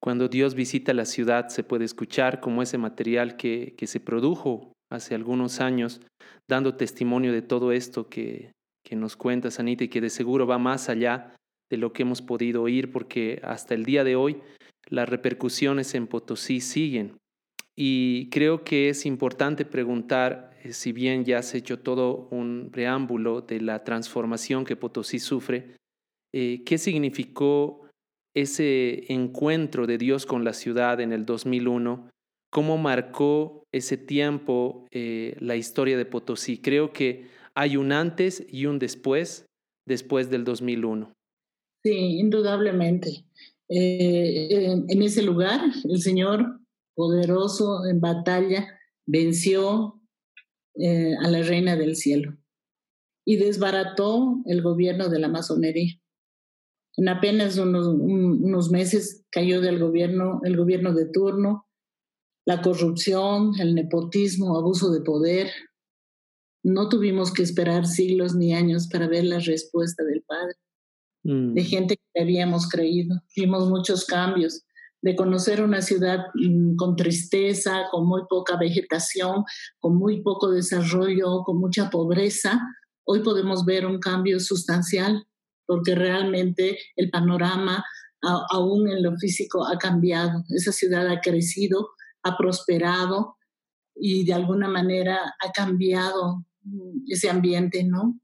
[0.00, 4.72] Cuando Dios visita la ciudad se puede escuchar como ese material que, que se produjo
[4.90, 6.00] hace algunos años,
[6.48, 8.53] dando testimonio de todo esto que,
[8.94, 11.35] que nos cuenta Anita, y que de seguro va más allá
[11.68, 14.40] de lo que hemos podido oír, porque hasta el día de hoy
[14.88, 17.16] las repercusiones en Potosí siguen.
[17.76, 23.40] Y creo que es importante preguntar, eh, si bien ya has hecho todo un preámbulo
[23.40, 25.76] de la transformación que Potosí sufre,
[26.33, 27.88] eh, ¿qué significó
[28.33, 32.11] ese encuentro de Dios con la ciudad en el 2001?
[32.52, 36.59] ¿Cómo marcó ese tiempo eh, la historia de Potosí?
[36.59, 39.46] Creo que hay un antes y un después,
[39.86, 41.12] después del 2001.
[41.84, 43.24] Sí, indudablemente.
[43.68, 46.60] en ese lugar, el Señor
[46.94, 48.66] poderoso en batalla,
[49.06, 50.00] venció
[50.76, 52.36] eh, a la reina del cielo
[53.26, 56.00] y desbarató el gobierno de la masonería.
[56.96, 61.66] En apenas unos, unos meses cayó del gobierno el gobierno de turno,
[62.46, 65.50] la corrupción, el nepotismo, abuso de poder.
[66.64, 70.55] No tuvimos que esperar siglos ni años para ver la respuesta del Padre,
[71.22, 71.64] de mm.
[71.64, 73.22] gente que habíamos creído.
[73.37, 74.64] Vimos muchos cambios,
[75.03, 79.44] de conocer una ciudad mm, con tristeza, con muy poca vegetación,
[79.79, 82.61] con muy poco desarrollo, con mucha pobreza,
[83.07, 85.27] hoy podemos ver un cambio sustancial
[85.66, 87.85] porque realmente el panorama
[88.50, 90.44] aún en lo físico ha cambiado.
[90.48, 91.90] Esa ciudad ha crecido,
[92.22, 93.37] ha prosperado
[93.94, 96.46] y de alguna manera ha cambiado
[97.07, 98.18] ese ambiente, ¿no?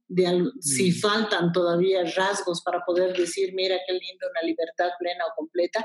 [0.60, 0.94] Si mm.
[0.94, 5.84] faltan todavía rasgos para poder decir, mira qué lindo, una libertad plena o completa,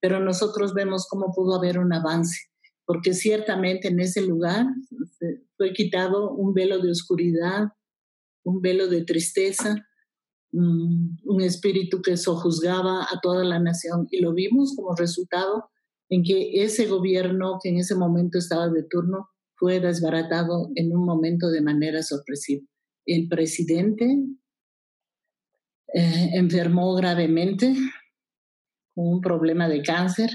[0.00, 2.48] pero nosotros vemos cómo pudo haber un avance,
[2.84, 4.66] porque ciertamente en ese lugar
[5.56, 7.68] fue quitado un velo de oscuridad,
[8.44, 9.86] un velo de tristeza,
[10.52, 15.68] un espíritu que sojuzgaba a toda la nación y lo vimos como resultado
[16.08, 21.04] en que ese gobierno que en ese momento estaba de turno fue desbaratado en un
[21.04, 22.66] momento de manera sorpresiva.
[23.06, 24.04] El presidente
[25.94, 27.74] eh, enfermó gravemente,
[28.96, 30.30] un problema de cáncer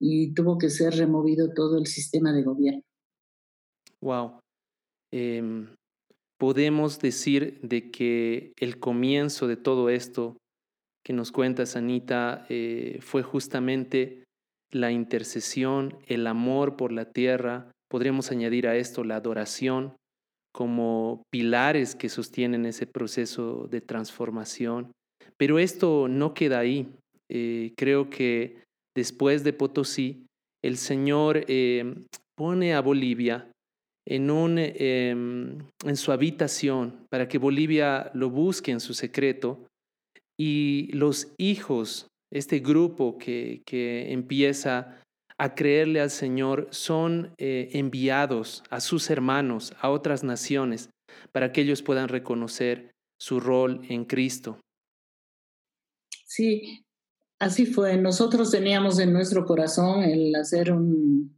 [0.00, 2.82] y tuvo que ser removido todo el sistema de gobierno.
[4.00, 4.40] Wow.
[5.12, 5.74] Em,
[6.38, 10.36] podemos decir de que el comienzo de todo esto
[11.04, 14.24] que nos cuenta Sanita eh, fue justamente
[14.70, 19.94] la intercesión, el amor por la tierra, podríamos añadir a esto la adoración
[20.54, 24.92] como pilares que sostienen ese proceso de transformación.
[25.36, 26.88] Pero esto no queda ahí.
[27.28, 28.62] Eh, creo que
[28.96, 30.26] después de Potosí,
[30.64, 31.94] el Señor eh,
[32.36, 33.50] pone a Bolivia
[34.06, 39.66] en, un, em, en su habitación para que Bolivia lo busque en su secreto
[40.38, 45.00] y los hijos, este grupo que, que empieza
[45.38, 50.90] a creerle al Señor, son eh, enviados a sus hermanos, a otras naciones,
[51.32, 54.60] para que ellos puedan reconocer su rol en Cristo.
[56.26, 56.84] Sí,
[57.44, 57.98] Así fue.
[57.98, 61.36] Nosotros teníamos en nuestro corazón el hacer un,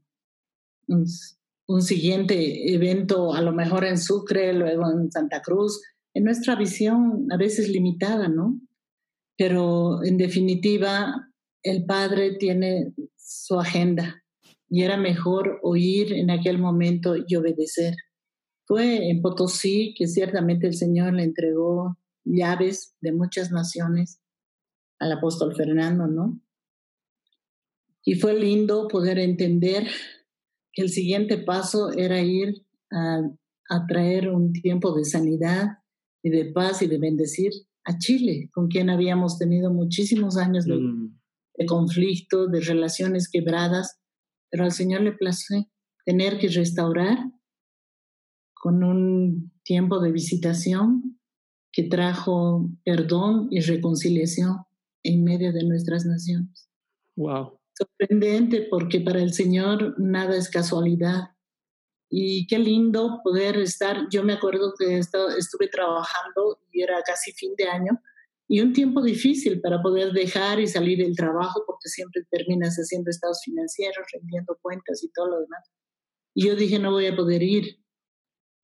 [0.86, 5.82] un, siguiente evento, a lo mejor en Sucre, luego en Santa Cruz,
[6.14, 8.60] en nuestra visión a veces limitada, ¿no?
[9.36, 11.28] Pero en definitiva,
[11.66, 14.22] el Padre tiene su agenda
[14.68, 17.94] y era mejor oír en aquel momento y obedecer.
[18.66, 24.20] Fue en Potosí que ciertamente el Señor le entregó llaves de muchas naciones
[24.98, 26.40] al apóstol Fernando, ¿no?
[28.04, 29.88] Y fue lindo poder entender
[30.72, 33.22] que el siguiente paso era ir a,
[33.88, 35.78] traer un tiempo de sanidad
[36.22, 37.50] y de paz y de bendecir
[37.84, 41.18] a Chile, con quien habíamos tenido muchísimos años de, mm.
[41.56, 43.98] De conflicto, de relaciones quebradas,
[44.50, 45.68] pero al Señor le place
[46.04, 47.18] tener que restaurar
[48.54, 51.18] con un tiempo de visitación
[51.72, 54.64] que trajo perdón y reconciliación
[55.02, 56.68] en medio de nuestras naciones.
[57.16, 57.58] Wow.
[57.76, 61.30] Sorprendente porque para el Señor nada es casualidad.
[62.08, 64.08] Y qué lindo poder estar.
[64.10, 68.00] Yo me acuerdo que estuve trabajando y era casi fin de año
[68.48, 73.10] y un tiempo difícil para poder dejar y salir del trabajo porque siempre terminas haciendo
[73.10, 75.68] estados financieros, rendiendo cuentas y todo lo demás.
[76.34, 77.78] Y yo dije, no voy a poder ir.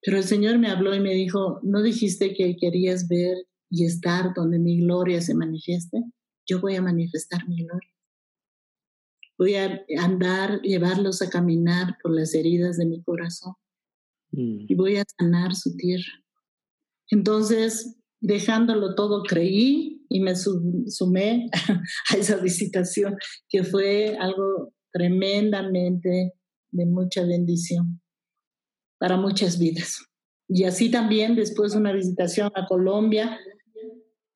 [0.02, 3.36] Pero el Señor me habló y me dijo, ¿no dijiste que querías ver
[3.70, 6.02] y estar donde mi gloria se manifieste?
[6.46, 7.88] yo voy a manifestar mi gloria.
[9.38, 13.54] Voy a andar, llevarlos a caminar por las heridas de mi corazón
[14.32, 14.66] mm.
[14.68, 16.12] y voy a sanar su tierra.
[17.08, 21.48] Entonces, dejándolo todo, creí y me sumé
[22.10, 23.16] a esa visitación,
[23.48, 26.32] que fue algo tremendamente
[26.70, 28.00] de mucha bendición
[28.98, 29.98] para muchas vidas.
[30.48, 33.38] Y así también después de una visitación a Colombia,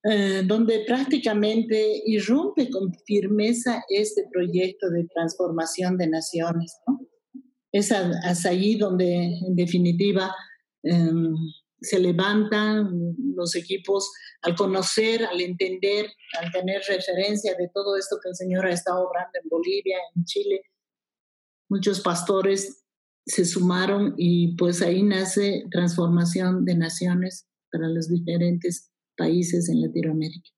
[0.03, 6.77] eh, donde prácticamente irrumpe con firmeza este proyecto de transformación de naciones.
[7.73, 7.93] Es
[8.47, 10.35] allí donde, en definitiva,
[10.83, 11.35] em,
[11.81, 14.11] se levantan los equipos
[14.43, 16.07] al conocer, al entender,
[16.41, 20.25] al tener referencia de todo esto que el Señor ha estado obrando en Bolivia, en
[20.25, 20.63] Chile.
[21.69, 22.85] Muchos pastores
[23.27, 30.51] se sumaron y pues ahí nace transformación de naciones para los diferentes países en Latinoamérica.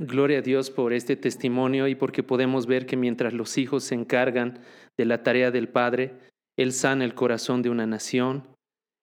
[0.00, 3.96] Gloria a Dios por este testimonio y porque podemos ver que mientras los hijos se
[3.96, 4.60] encargan
[4.96, 6.18] de la tarea del Padre,
[6.56, 8.44] Él sana el corazón de una nación,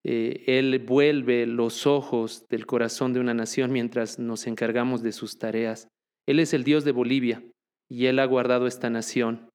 [0.08, 5.40] eh, Él vuelve los ojos del corazón de una nación mientras nos encargamos de sus
[5.40, 5.88] tareas.
[6.28, 7.44] Él es el Dios de Bolivia
[7.90, 9.50] y Él ha guardado esta nación.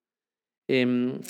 [0.68, 1.20] Em,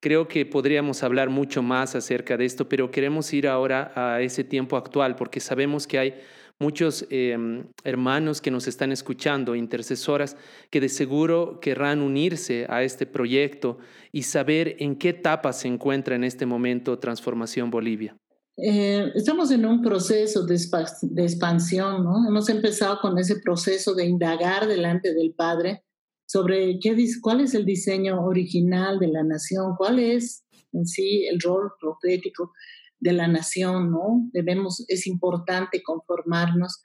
[0.00, 4.44] creo que podríamos hablar mucho más acerca de esto, pero queremos ir ahora a ese
[4.44, 6.14] tiempo actual porque sabemos que hay
[6.60, 10.36] muchos em, hermanos que nos están escuchando, intercesoras,
[10.70, 13.78] que de seguro querrán unirse a este proyecto
[14.12, 18.16] y saber en qué etapa se encuentra en este momento Transformación Bolivia.
[18.56, 22.28] Eh, estamos en un proceso de, expansión, ¿no?
[22.28, 25.84] Hemos empezado con ese proceso de indagar delante del Padre
[26.26, 31.40] sobre qué, cuál es el diseño original de la nación, cuál es en sí el
[31.40, 32.52] rol profético
[33.00, 34.28] de la nación, ¿no?
[34.32, 36.82] Debemos, es importante conformarnos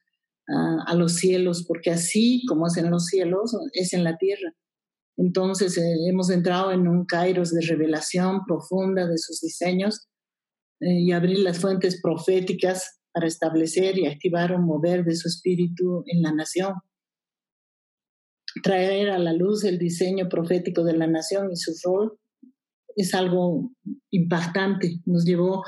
[0.49, 4.53] a los cielos, porque así como es en los cielos, es en la tierra.
[5.17, 10.07] Entonces eh, hemos entrado en un kairos de revelación profunda de sus diseños
[10.79, 16.03] eh, y abrir las fuentes proféticas para establecer y activar un mover de su espíritu
[16.05, 16.73] en la nación.
[18.63, 22.19] Traer a la luz el diseño profético de la nación y su rol
[22.95, 23.71] es algo
[24.11, 24.99] impactante.
[25.05, 25.63] Nos llevó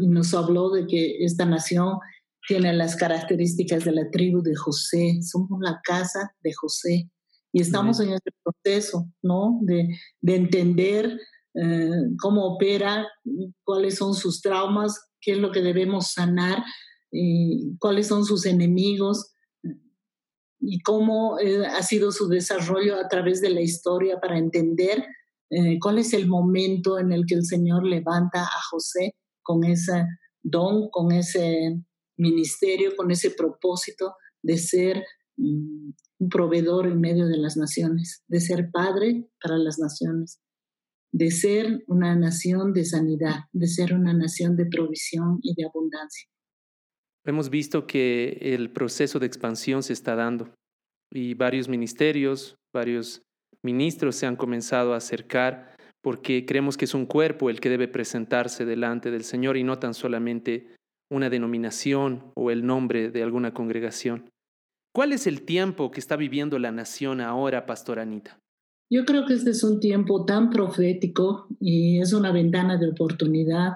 [0.00, 1.98] y nos habló de que esta nación
[2.46, 7.10] tiene las características de la tribu de José, somos la casa de José
[7.52, 9.58] y estamos en este proceso, ¿no?
[9.62, 9.88] De,
[10.20, 11.18] de entender
[11.54, 13.06] eh, cómo opera,
[13.64, 16.62] cuáles son sus traumas, qué es lo que debemos sanar,
[17.10, 19.32] y cuáles son sus enemigos
[20.60, 25.04] y cómo eh, ha sido su desarrollo a través de la historia para entender
[25.50, 30.06] eh, cuál es el momento en el que el Señor levanta a José con ese
[30.42, 31.82] don, con ese
[32.16, 35.02] ministerio, con ese propósito de ser
[35.36, 40.40] mm, un proveedor en medio de las naciones, de ser padre para las naciones,
[41.12, 46.28] de ser una nación de sanidad, de ser una nación de provisión y de abundancia.
[47.24, 50.54] Hemos visto que el proceso de expansión se está dando
[51.12, 53.22] y varios ministerios, varios
[53.62, 57.88] ministros se han comenzado a acercar porque creemos que es un cuerpo el que debe
[57.88, 60.68] presentarse delante del Señor y no tan solamente
[61.10, 64.30] una denominación o el nombre de alguna congregación.
[64.92, 68.39] ¿Cuál es el tiempo que está viviendo la nación ahora, Pastor Anita?
[68.90, 73.74] Yo creo que este es un tiempo tan profético y es una ventana de oportunidad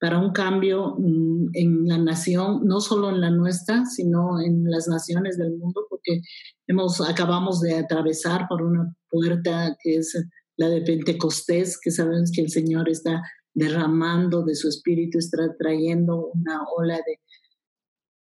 [0.00, 4.88] para un cambio mm, en la nación, no solo en la nuestra, sino en las
[4.88, 6.20] naciones del mundo, porque
[6.66, 10.20] hemos, acabamos de atravesar por una puerta que es
[10.56, 13.22] la de Pentecostés, que sabemos que el Señor está
[13.54, 17.20] derramando de su espíritu, está trayendo una ola de,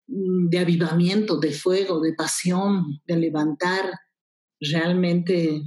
[0.07, 3.85] mm, de avivamiento, de fuego, de pasión, de levantar
[4.59, 5.61] realmente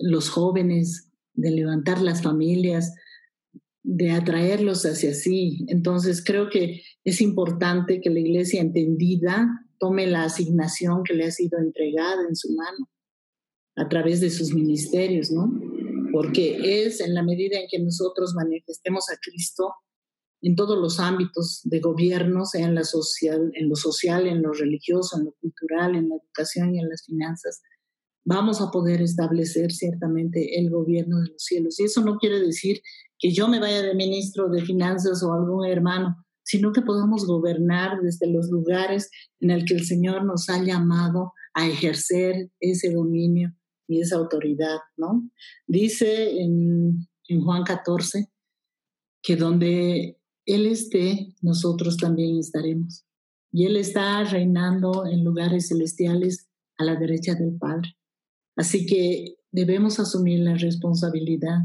[0.00, 2.94] los jóvenes, de levantar las familias,
[3.82, 5.64] de atraerlos hacia sí.
[5.68, 11.30] Entonces creo que es importante que la iglesia entendida tome la asignación que le ha
[11.30, 12.88] sido entregada en su mano
[13.76, 15.50] a través de sus ministerios, ¿no?
[16.12, 19.72] Porque es en la medida en que nosotros manifestemos a Cristo
[20.42, 25.18] en todos los ámbitos de gobierno, sea en, la en lo social, en lo religioso,
[25.18, 27.62] en lo cultural, en la educación y en las finanzas,
[28.24, 31.78] vamos a poder establecer ciertamente el gobierno de los cielos.
[31.80, 32.80] Y eso no quiere decir
[33.18, 38.00] que yo me vaya de ministro de finanzas o algún hermano, sino que podamos gobernar
[38.02, 43.54] desde los lugares en el que el Señor nos ha llamado a ejercer ese dominio
[43.86, 45.28] y esa autoridad, ¿no?
[45.66, 48.30] Dice en, en Juan 14
[49.22, 53.04] que donde Él esté, nosotros también estaremos.
[53.52, 57.96] Y Él está reinando en lugares celestiales a la derecha del Padre.
[58.60, 61.60] Así que debemos asumir la responsabilidad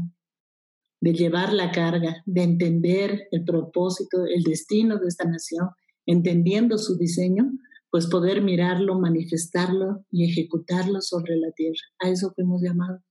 [1.02, 5.68] de llevar la carga, de entender el propósito, el destino de esta nación,
[6.06, 7.52] entendiendo su diseño,
[7.90, 11.82] pues poder mirarlo, manifestarlo y ejecutarlo sobre la tierra.
[11.98, 13.02] A eso hemos llamado.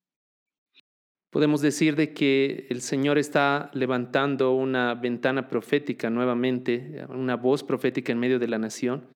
[1.29, 8.11] Podemos decir de que el Señor está levantando una ventana profética nuevamente, una voz profética
[8.11, 9.11] en medio de la nación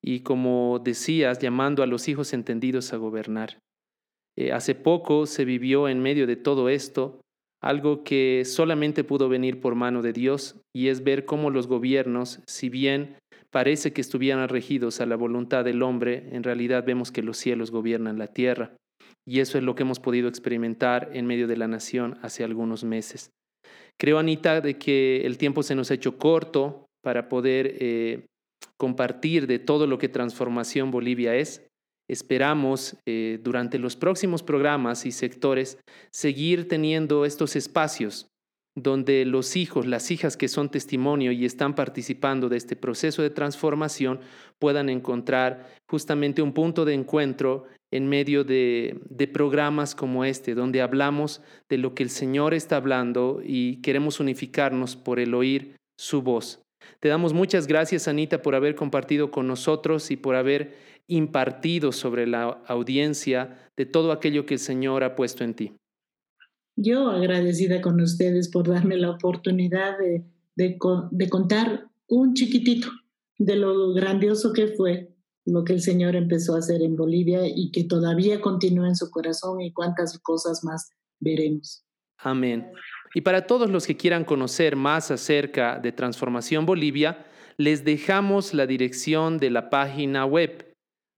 [0.00, 3.58] y como decías, llamando a los hijos entendidos a gobernar.
[4.38, 7.20] Eh, hace poco se vivió en medio de todo esto
[7.62, 12.40] algo que solamente pudo venir por mano de Dios y es ver cómo los gobiernos,
[12.46, 13.16] si bien
[13.50, 17.70] parece que estuvieran regidos a la voluntad del hombre, en realidad vemos que los cielos
[17.70, 18.76] gobiernan la tierra.
[19.26, 22.84] Y eso es lo que hemos podido experimentar en medio de la nación hace algunos
[22.84, 23.30] meses.
[23.98, 28.26] Creo, Anita, de que el tiempo se nos ha hecho corto para poder eh,
[28.76, 31.65] compartir de todo lo que Transformación Bolivia es.
[32.08, 35.78] Esperamos eh, durante los próximos programas y sectores
[36.10, 38.28] seguir teniendo estos espacios
[38.76, 43.30] donde los hijos, las hijas que son testimonio y están participando de este proceso de
[43.30, 44.20] transformación
[44.58, 50.82] puedan encontrar justamente un punto de encuentro en medio de, de, programas como este, donde
[50.82, 51.40] hablamos
[51.70, 56.60] de lo que el Señor está hablando y queremos unificarnos por el oír su voz.
[57.00, 60.74] Te damos muchas gracias, Anita, por haber compartido con nosotros y por haber
[61.08, 65.72] impartido sobre la audiencia de todo aquello que el Señor ha puesto en ti.
[66.76, 70.24] Yo agradecida con ustedes por darme la oportunidad de,
[70.56, 72.88] de, contar un chiquitito
[73.38, 75.12] de lo grandioso que fue
[75.46, 79.10] lo que el Señor empezó a hacer en Bolivia y que todavía continúa en su
[79.10, 80.90] corazón y cuántas cosas más
[81.20, 81.84] veremos.
[82.18, 82.66] Amén.
[83.14, 87.26] Y para todos los que quieran conocer más acerca de Transformación Bolivia,
[87.56, 90.65] les dejamos la dirección de la página web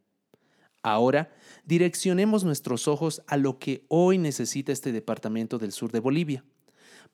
[0.83, 1.29] Ahora,
[1.65, 6.45] direccionemos nuestros ojos a lo que hoy necesita este departamento del sur de Bolivia.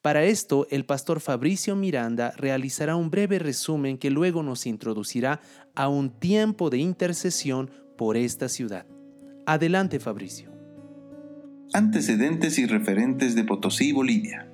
[0.03, 5.39] Para esto, el pastor Fabricio Miranda realizará un breve resumen que luego nos introducirá
[5.75, 8.85] a un tiempo de intercesión por esta ciudad.
[9.47, 10.51] Adelante, Fabricio.
[11.73, 14.52] Antecedentes y referentes de Potosí, Bolivia.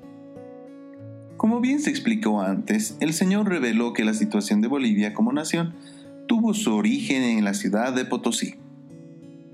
[1.40, 5.74] Como bien se explicó antes, el Señor reveló que la situación de Bolivia como nación
[6.28, 8.56] tuvo su origen en la ciudad de Potosí.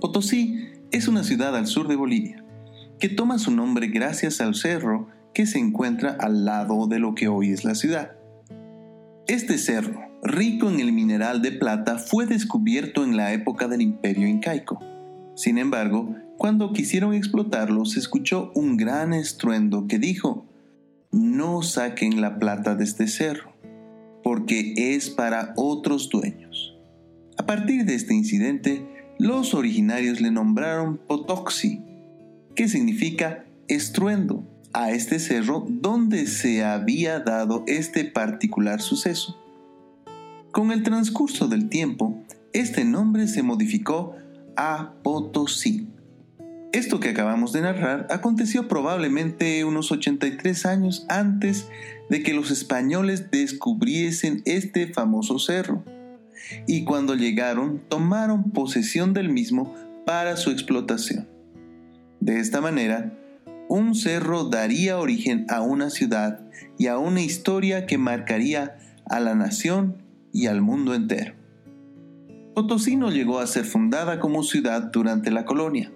[0.01, 2.43] Potosí es una ciudad al sur de Bolivia,
[2.99, 7.27] que toma su nombre gracias al cerro que se encuentra al lado de lo que
[7.27, 8.13] hoy es la ciudad.
[9.27, 14.27] Este cerro, rico en el mineral de plata, fue descubierto en la época del imperio
[14.27, 14.79] incaico.
[15.35, 20.47] Sin embargo, cuando quisieron explotarlo, se escuchó un gran estruendo que dijo,
[21.15, 23.53] no saquen la plata de este cerro,
[24.21, 26.75] porque es para otros dueños.
[27.37, 28.85] A partir de este incidente,
[29.17, 31.81] los originarios le nombraron Potoxi,
[32.53, 34.43] que significa estruendo,
[34.73, 39.39] a este cerro donde se había dado este particular suceso.
[40.51, 44.15] Con el transcurso del tiempo, este nombre se modificó
[44.57, 45.87] a Potosí
[46.75, 51.69] esto que acabamos de narrar aconteció probablemente unos 83 años antes
[52.09, 55.85] de que los españoles descubriesen este famoso cerro.
[56.67, 59.73] Y cuando llegaron, tomaron posesión del mismo
[60.05, 61.29] para su explotación.
[62.19, 63.17] De esta manera,
[63.69, 66.41] un cerro daría origen a una ciudad
[66.77, 68.77] y a una historia que marcaría
[69.09, 70.03] a la nación
[70.33, 71.35] y al mundo entero.
[72.53, 75.91] Potosí no llegó a ser fundada como ciudad durante la colonia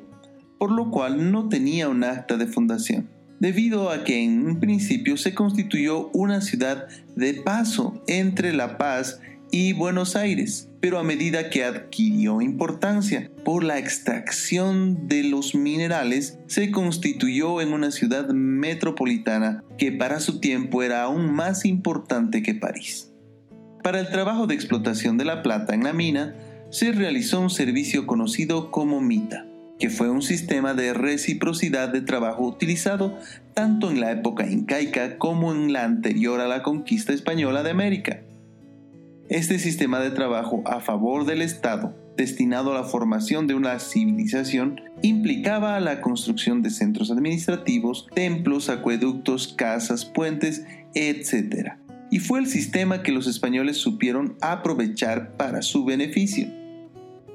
[0.59, 5.17] por lo cual no tenía un acta de fundación, debido a que en un principio
[5.17, 9.19] se constituyó una ciudad de paso entre La Paz
[9.51, 16.37] y Buenos Aires, pero a medida que adquirió importancia por la extracción de los minerales,
[16.47, 22.53] se constituyó en una ciudad metropolitana que para su tiempo era aún más importante que
[22.53, 23.11] París.
[23.83, 26.35] Para el trabajo de explotación de la plata en la mina,
[26.69, 29.47] se realizó un servicio conocido como MITA,
[29.79, 33.17] que fue un sistema de reciprocidad de trabajo utilizado
[33.53, 38.21] tanto en la época incaica como en la anterior a la conquista española de América.
[39.29, 44.81] Este sistema de trabajo a favor del Estado destinado a la formación de una civilización,
[45.01, 50.65] implicaba la construcción de centros administrativos, templos, acueductos, casas, puentes,
[50.95, 51.75] etc.
[52.11, 56.58] Y fue el sistema que los españoles supieron aprovechar para su beneficio.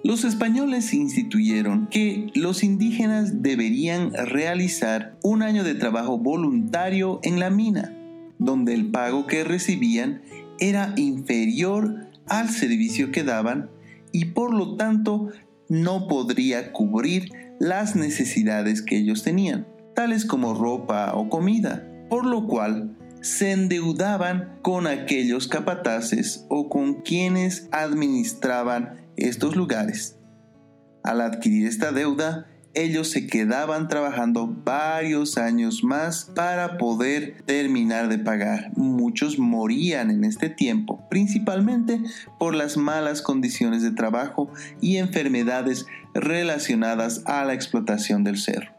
[0.04, 7.48] Los españoles instituyeron que los indígenas deberían realizar un año de trabajo voluntario en la
[7.48, 7.96] mina,
[8.38, 10.20] donde el pago que recibían
[10.60, 13.70] era inferior al servicio que daban
[14.12, 15.30] y por lo tanto
[15.70, 22.46] no podría cubrir las necesidades que ellos tenían, tales como ropa o comida, por lo
[22.46, 22.94] cual
[23.24, 30.18] se endeudaban con aquellos capataces o con quienes administraban estos lugares.
[31.02, 38.18] Al adquirir esta deuda, ellos se quedaban trabajando varios años más para poder terminar de
[38.18, 38.72] pagar.
[38.76, 42.00] Muchos morían en este tiempo, principalmente
[42.38, 44.50] por las malas condiciones de trabajo
[44.82, 48.73] y enfermedades relacionadas a la explotación del cerro.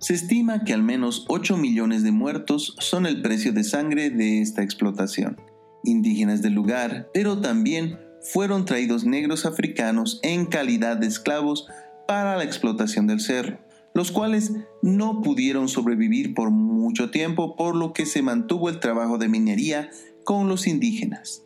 [0.00, 4.40] Se estima que al menos 8 millones de muertos son el precio de sangre de
[4.40, 5.38] esta explotación.
[5.84, 11.68] Indígenas del lugar, pero también fueron traídos negros africanos en calidad de esclavos
[12.08, 13.58] para la explotación del cerro,
[13.92, 19.18] los cuales no pudieron sobrevivir por mucho tiempo, por lo que se mantuvo el trabajo
[19.18, 19.90] de minería
[20.24, 21.44] con los indígenas.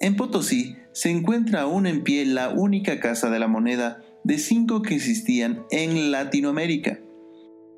[0.00, 4.82] En Potosí se encuentra aún en pie la única casa de la moneda de cinco
[4.82, 7.00] que existían en Latinoamérica.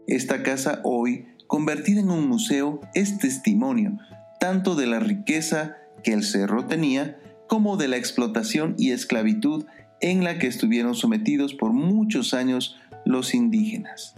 [0.09, 3.97] Esta casa hoy, convertida en un museo, es testimonio
[4.41, 9.67] tanto de la riqueza que el cerro tenía, como de la explotación y esclavitud
[10.01, 14.17] en la que estuvieron sometidos por muchos años los indígenas.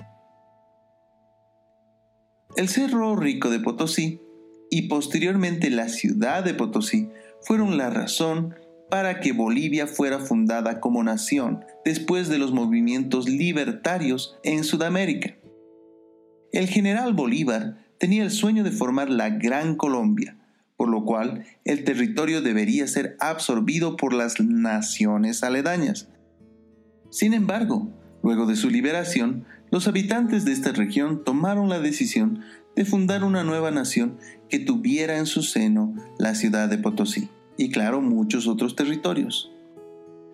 [2.56, 4.22] El Cerro Rico de Potosí
[4.70, 7.10] y posteriormente la ciudad de Potosí
[7.42, 8.54] fueron la razón
[8.92, 15.34] para que Bolivia fuera fundada como nación después de los movimientos libertarios en Sudamérica.
[16.52, 20.36] El general Bolívar tenía el sueño de formar la Gran Colombia,
[20.76, 26.10] por lo cual el territorio debería ser absorbido por las naciones aledañas.
[27.08, 27.88] Sin embargo,
[28.22, 32.40] luego de su liberación, los habitantes de esta región tomaron la decisión
[32.76, 34.18] de fundar una nueva nación
[34.50, 37.30] que tuviera en su seno la ciudad de Potosí
[37.62, 39.52] y claro muchos otros territorios.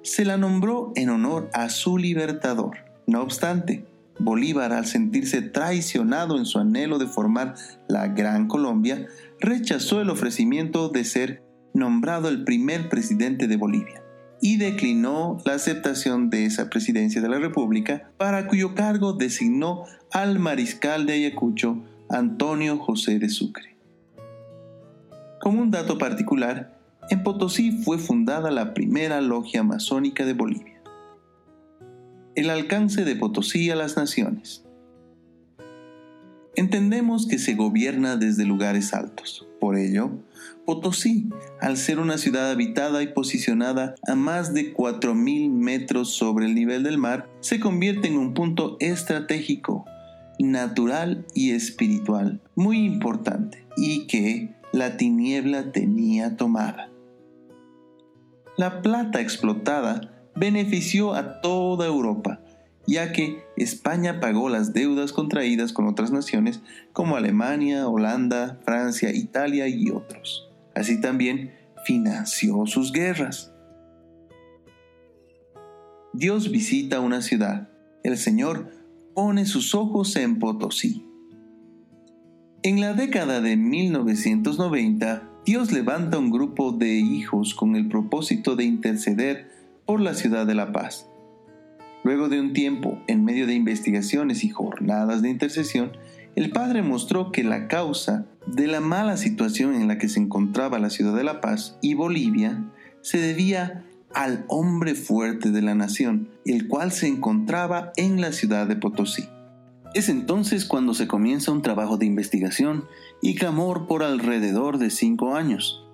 [0.03, 2.79] Se la nombró en honor a su libertador.
[3.07, 3.85] No obstante,
[4.19, 7.55] Bolívar, al sentirse traicionado en su anhelo de formar
[7.87, 9.07] la Gran Colombia,
[9.41, 11.43] rechazó el ofrecimiento de ser
[11.75, 14.03] nombrado el primer presidente de Bolivia
[14.41, 20.39] y declinó la aceptación de esa presidencia de la República, para cuyo cargo designó al
[20.39, 23.77] mariscal de Ayacucho, Antonio José de Sucre.
[25.41, 26.78] Como un dato particular,
[27.11, 30.79] en Potosí fue fundada la primera logia masónica de Bolivia
[32.39, 34.65] el alcance de Potosí a las naciones.
[36.55, 39.49] Entendemos que se gobierna desde lugares altos.
[39.59, 40.13] Por ello,
[40.65, 41.31] Potosí,
[41.61, 46.85] al ser una ciudad habitada y posicionada a más de 4.000 metros sobre el nivel
[46.85, 49.85] del mar, se convierte en un punto estratégico,
[50.39, 56.89] natural y espiritual muy importante y que la tiniebla tenía tomada.
[58.59, 62.41] La plata explotada benefició a toda Europa,
[62.89, 66.61] ya que España pagó las deudas contraídas con otras naciones
[66.93, 70.51] como Alemania, Holanda, Francia, Italia y otros.
[70.75, 71.53] Así también
[71.85, 73.53] financió sus guerras.
[76.13, 77.69] Dios visita una ciudad.
[78.03, 78.73] El Señor
[79.15, 81.07] pone sus ojos en Potosí.
[82.65, 88.65] En la década de 1990, Dios levanta un grupo de hijos con el propósito de
[88.65, 89.51] interceder
[89.87, 91.09] por la ciudad de La Paz.
[92.05, 95.93] Luego de un tiempo, en medio de investigaciones y jornadas de intercesión,
[96.37, 100.79] el padre mostró que la causa de la mala situación en la que se encontraba
[100.79, 102.67] la ciudad de La Paz y Bolivia
[103.01, 108.67] se debía al hombre fuerte de la nación, el cual se encontraba en la ciudad
[108.67, 109.25] de Potosí.
[109.95, 112.85] Es entonces cuando se comienza un trabajo de investigación
[113.21, 115.85] y clamor por alrededor de cinco años,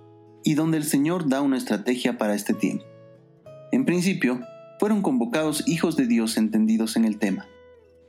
[0.43, 2.85] y donde el Señor da una estrategia para este tiempo.
[3.73, 4.41] En principio,
[4.79, 7.47] fueron convocados hijos de Dios entendidos en el tema,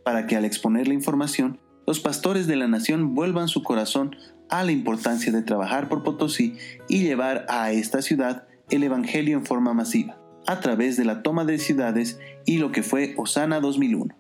[0.04, 4.16] para que al exponer la información, los pastores de la nación vuelvan su corazón
[4.50, 6.58] a la importancia de trabajar por Potosí
[6.88, 11.46] y llevar a esta ciudad el Evangelio en forma masiva, a través de la toma
[11.46, 14.16] de ciudades y lo que fue Osana 2001.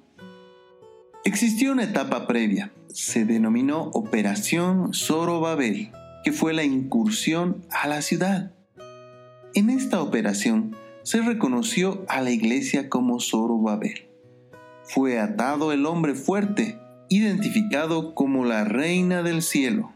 [1.23, 5.91] Existió una etapa previa, se denominó Operación Zorobabel,
[6.23, 8.53] que fue la incursión a la ciudad.
[9.53, 14.07] En esta operación se reconoció a la iglesia como Zorobabel.
[14.83, 16.79] Fue atado el hombre fuerte,
[17.09, 19.91] identificado como la reina del cielo.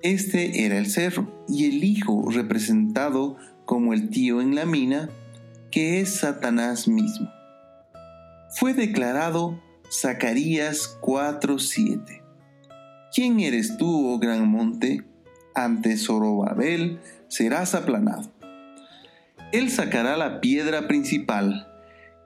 [0.00, 5.08] Este era el cerro y el hijo representado como el tío en la mina,
[5.72, 7.32] que es Satanás mismo.
[8.50, 9.60] Fue declarado
[9.90, 12.22] Zacarías 4:7.
[13.14, 15.04] ¿Quién eres tú, oh gran monte?
[15.54, 18.30] Ante Zorobabel serás aplanado.
[19.52, 21.68] Él sacará la piedra principal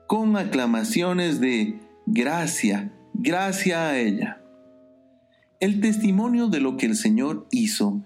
[0.07, 4.41] con aclamaciones de gracia, gracia a ella.
[5.59, 8.01] El testimonio de lo que el Señor hizo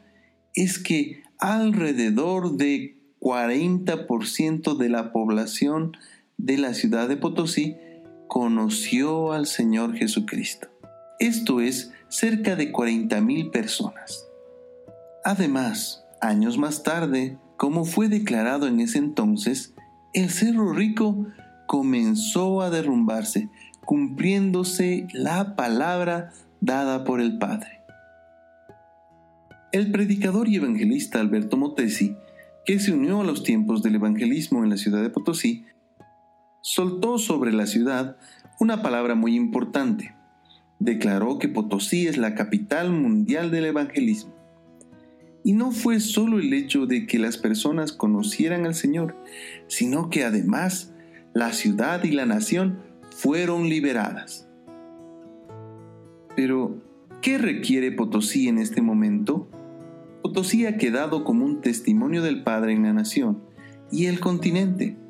[0.54, 5.98] es que alrededor de 40% de la población
[6.38, 7.78] de la ciudad de Potosí
[8.28, 10.68] conoció al Señor Jesucristo.
[11.20, 14.28] Esto es cerca de 40.000 personas.
[15.24, 19.74] Además, años más tarde, como fue declarado en ese entonces,
[20.14, 21.26] el Cerro Rico
[21.68, 23.50] comenzó a derrumbarse,
[23.86, 27.82] cumpliéndose la palabra dada por el Padre.
[29.72, 32.16] El predicador y evangelista Alberto Motesi,
[32.66, 35.66] que se unió a los tiempos del evangelismo en la ciudad de Potosí,
[36.66, 38.18] soltó sobre la ciudad
[38.60, 40.16] una palabra muy importante.
[40.80, 44.34] Declaró que Potosí es la capital mundial del evangelismo.
[45.44, 49.16] Y no fue solo el hecho de que las personas conocieran al Señor,
[49.68, 50.92] sino que además
[51.36, 52.80] la ciudad y la nación
[53.12, 54.48] fueron liberadas.
[56.36, 56.82] Pero,
[57.22, 59.48] ¿qué requiere Potosí en este momento?
[60.24, 63.44] Potosí ha quedado como un testimonio del Padre en la nación
[63.92, 65.05] y el continente.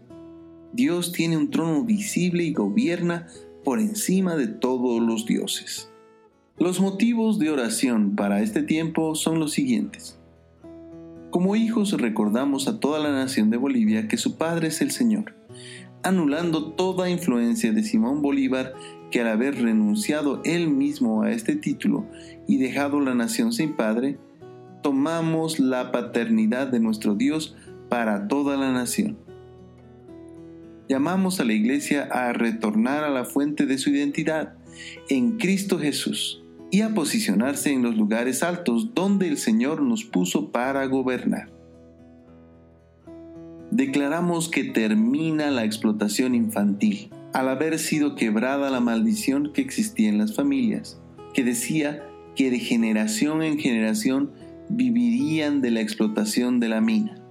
[0.76, 3.28] Dios tiene un trono visible y gobierna
[3.64, 5.90] por encima de todos los dioses.
[6.58, 10.20] Los motivos de oración para este tiempo son los siguientes.
[11.32, 15.34] Como hijos recordamos a toda la nación de Bolivia que su Padre es el Señor,
[16.04, 18.74] anulando toda influencia de Simón Bolívar
[19.12, 22.06] que al haber renunciado él mismo a este título
[22.48, 24.18] y dejado la nación sin padre,
[24.84, 27.56] tomamos la paternidad de nuestro Dios
[27.88, 29.25] para toda la nación.
[30.88, 34.54] Llamamos a la iglesia a retornar a la fuente de su identidad
[35.10, 40.52] en Cristo Jesús y a posicionarse en los lugares altos donde el Señor nos puso
[40.52, 41.50] para gobernar.
[43.72, 50.18] Declaramos que termina la explotación infantil al haber sido quebrada la maldición que existía en
[50.18, 51.00] las familias,
[51.34, 52.04] que decía
[52.36, 54.32] que de generación en generación
[54.70, 57.25] vivirían de la explotación de la mina.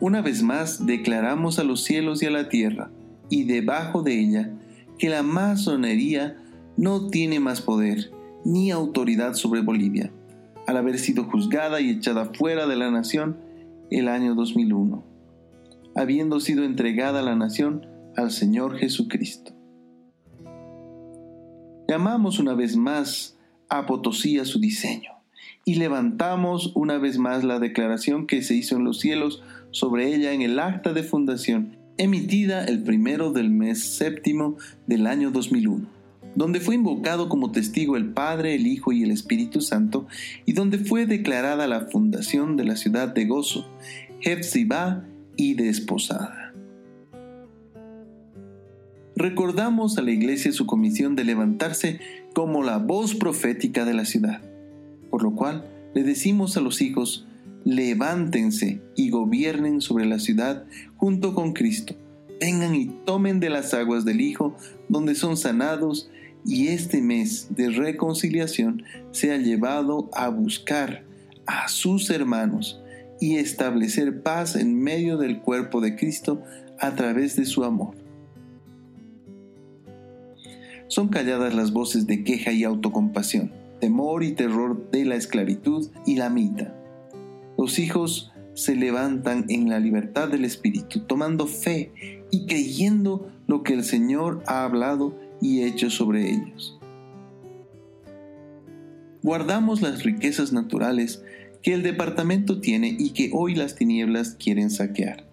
[0.00, 2.90] Una vez más declaramos a los cielos y a la tierra,
[3.28, 4.52] y debajo de ella,
[4.96, 6.36] que la masonería
[6.76, 8.12] no tiene más poder
[8.44, 10.12] ni autoridad sobre Bolivia,
[10.68, 13.38] al haber sido juzgada y echada fuera de la nación
[13.90, 15.02] el año 2001,
[15.96, 17.86] habiendo sido entregada la nación
[18.16, 19.52] al Señor Jesucristo.
[21.88, 23.36] Llamamos una vez más
[23.68, 25.10] a Potosí a su diseño
[25.64, 30.32] y levantamos una vez más la declaración que se hizo en los cielos sobre ella
[30.32, 34.56] en el acta de fundación emitida el primero del mes séptimo
[34.86, 35.98] del año 2001
[36.34, 40.06] donde fue invocado como testigo el Padre, el Hijo y el Espíritu Santo,
[40.46, 43.68] y donde fue declarada la fundación de la ciudad de gozo,
[44.20, 45.04] Hefzibah
[45.36, 46.54] y desposada.
[49.16, 51.98] Recordamos a la iglesia su comisión de levantarse
[52.34, 54.40] como la voz profética de la ciudad,
[55.10, 57.26] por lo cual le decimos a los hijos,
[57.64, 60.64] levántense y gobiernen sobre la ciudad
[60.96, 61.94] junto con Cristo.
[62.40, 64.56] Vengan y tomen de las aguas del Hijo,
[64.88, 66.10] donde son sanados
[66.44, 71.04] y este mes de reconciliación se ha llevado a buscar
[71.46, 72.80] a sus hermanos
[73.20, 76.42] y establecer paz en medio del cuerpo de Cristo
[76.78, 77.94] a través de su amor.
[80.86, 86.16] Son calladas las voces de queja y autocompasión, temor y terror de la esclavitud y
[86.16, 86.74] la mita.
[87.58, 91.92] Los hijos se levantan en la libertad del Espíritu, tomando fe
[92.30, 96.78] y creyendo lo que el Señor ha hablado y hechos sobre ellos.
[99.22, 101.22] Guardamos las riquezas naturales
[101.62, 105.28] que el departamento tiene y que hoy las tinieblas quieren saquear.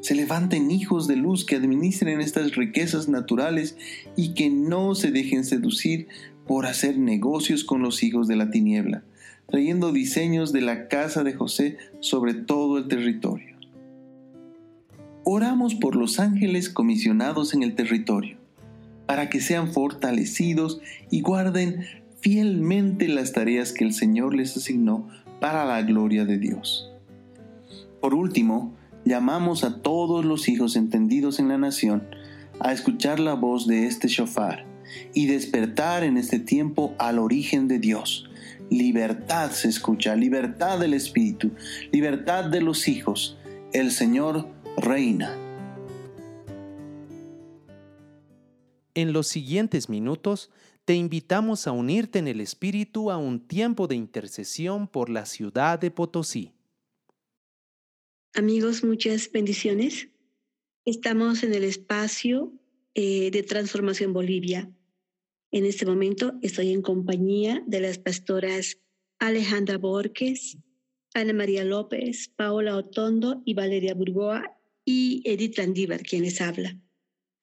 [0.00, 3.76] Se levanten hijos de luz que administren estas riquezas naturales
[4.16, 6.08] y que no se dejen seducir
[6.46, 9.04] por hacer negocios con los hijos de la tiniebla,
[9.48, 13.56] trayendo diseños de la casa de José sobre todo el territorio.
[15.24, 18.38] Oramos por los ángeles comisionados en el territorio
[19.06, 20.80] para que sean fortalecidos
[21.10, 21.84] y guarden
[22.20, 25.08] fielmente las tareas que el Señor les asignó
[25.40, 26.90] para la gloria de Dios.
[28.00, 28.74] Por último,
[29.04, 32.04] llamamos a todos los hijos entendidos en la nación
[32.58, 34.64] a escuchar la voz de este shofar
[35.14, 38.25] y despertar en este tiempo al origen de Dios.
[38.70, 41.52] Libertad se escucha, libertad del Espíritu,
[41.92, 43.36] libertad de los hijos.
[43.72, 45.36] El Señor reina.
[48.94, 50.50] En los siguientes minutos
[50.84, 55.78] te invitamos a unirte en el Espíritu a un tiempo de intercesión por la ciudad
[55.78, 56.52] de Potosí.
[58.34, 60.08] Amigos, muchas bendiciones.
[60.84, 62.52] Estamos en el espacio
[62.94, 64.70] eh, de Transformación Bolivia.
[65.56, 68.76] En este momento estoy en compañía de las pastoras
[69.18, 70.58] Alejandra Borges,
[71.14, 74.54] Ana María López, Paola Otondo y Valeria Burgoa
[74.84, 76.78] y Edith Landívar, quienes habla.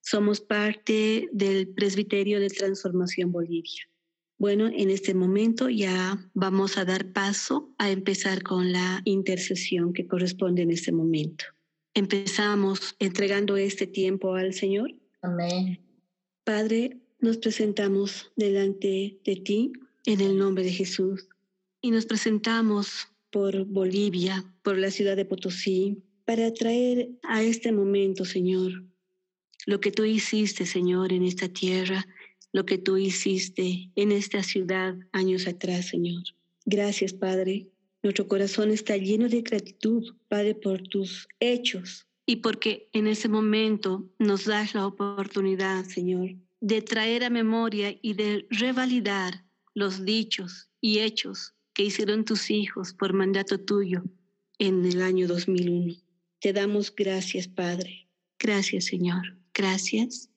[0.03, 3.89] Somos parte del Presbiterio de Transformación Bolivia.
[4.38, 10.05] Bueno, en este momento ya vamos a dar paso a empezar con la intercesión que
[10.05, 11.45] corresponde en este momento.
[11.95, 14.93] Empezamos entregando este tiempo al Señor.
[15.24, 15.80] Amén.
[16.43, 19.71] Padre, nos presentamos delante de ti
[20.05, 21.30] en el nombre de Jesús
[21.82, 28.26] y nos presentamos por Bolivia, por la ciudad de Potosí, para traer a este momento,
[28.26, 28.84] Señor,
[29.65, 32.05] lo que tú hiciste, Señor, en esta tierra,
[32.51, 36.24] lo que tú hiciste en esta ciudad años atrás, Señor.
[36.65, 37.69] Gracias, Padre.
[38.03, 44.09] Nuestro corazón está lleno de gratitud, Padre, por tus hechos y porque en ese momento
[44.19, 49.43] nos das la oportunidad, Señor, de traer a memoria y de revalidar
[49.74, 54.01] los dichos y hechos que hicieron tus hijos por mandato tuyo
[54.59, 55.95] en el año 2001.
[56.39, 58.07] Te damos gracias, Padre.
[58.39, 59.38] Gracias, Señor.
[59.53, 60.30] Gracias.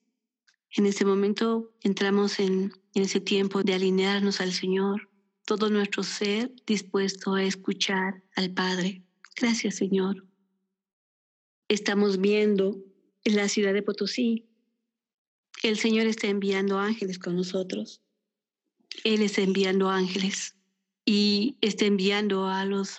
[0.72, 5.08] En este momento entramos en, ese tiempo de alinearnos al Señor,
[5.44, 9.04] todo nuestro ser dispuesto a escuchar al Padre.
[9.40, 10.26] Gracias, Señor.
[11.68, 12.82] Estamos viendo
[13.22, 14.48] en la ciudad de Potosí
[15.68, 18.02] el Señor está enviando ángeles con nosotros.
[19.04, 20.56] Él está enviando ángeles
[21.04, 22.98] y está enviando a los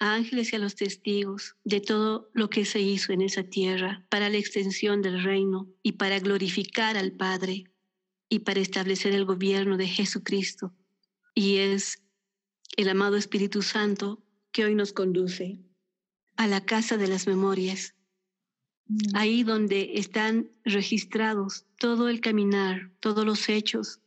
[0.00, 4.28] ángeles y a los testigos de todo lo que se hizo en esa tierra para
[4.28, 7.64] la extensión del reino y para glorificar al Padre
[8.28, 10.74] y para establecer el gobierno de Jesucristo.
[11.34, 12.02] Y es
[12.76, 15.60] el amado Espíritu Santo que hoy nos conduce
[16.36, 17.94] a la casa de las memorias,
[19.14, 24.00] ahí donde están registrados todo el caminar, todos los hechos,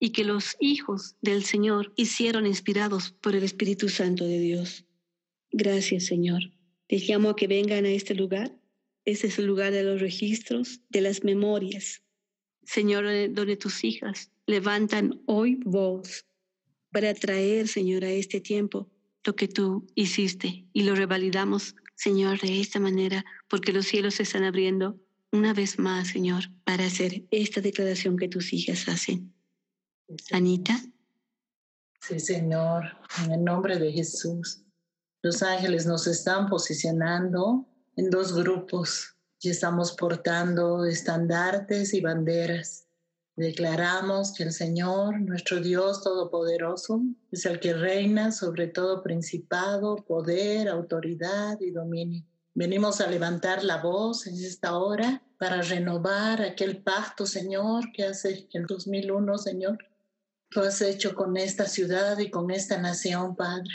[0.00, 4.84] y que los hijos del Señor hicieron inspirados por el Espíritu Santo de Dios.
[5.50, 6.42] Gracias, Señor.
[6.88, 8.54] Te llamo a que vengan a este lugar.
[9.04, 12.02] Este es el lugar de los registros, de las memorias.
[12.64, 16.26] Señor, donde tus hijas levantan hoy voz
[16.90, 18.90] para traer, Señor, a este tiempo
[19.24, 24.24] lo que tú hiciste y lo revalidamos Señor, de esta manera, porque los cielos se
[24.24, 24.98] están abriendo
[25.32, 29.34] una vez más, Señor, para hacer esta declaración que tus hijas hacen.
[30.32, 30.80] Anita.
[32.00, 32.84] Sí, Señor,
[33.24, 34.62] en el nombre de Jesús.
[35.22, 37.66] Los ángeles nos están posicionando
[37.96, 42.83] en dos grupos y estamos portando estandartes y banderas
[43.36, 50.68] Declaramos que el Señor, nuestro Dios Todopoderoso, es el que reina sobre todo principado, poder,
[50.68, 52.24] autoridad y dominio.
[52.54, 58.48] Venimos a levantar la voz en esta hora para renovar aquel pacto, Señor, que hace
[58.52, 59.78] el 2001, Señor.
[60.50, 63.74] Lo has hecho con esta ciudad y con esta nación, Padre.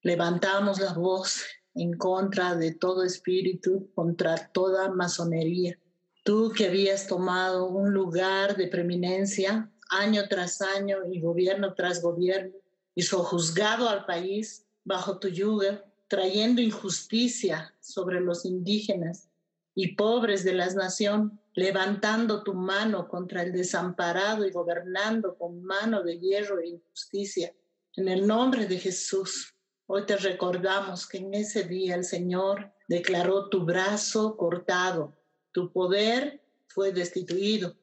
[0.00, 1.42] Levantamos la voz
[1.74, 5.78] en contra de todo espíritu, contra toda masonería
[6.26, 12.56] Tú que habías tomado un lugar de preeminencia año tras año y gobierno tras gobierno
[12.96, 19.28] y sojuzgado al país bajo tu yuga, trayendo injusticia sobre los indígenas
[19.72, 26.02] y pobres de la nación, levantando tu mano contra el desamparado y gobernando con mano
[26.02, 27.54] de hierro e injusticia.
[27.94, 29.54] En el nombre de Jesús,
[29.86, 35.14] hoy te recordamos que en ese día el Señor declaró tu brazo cortado
[35.56, 37.78] tu poder fue destituido.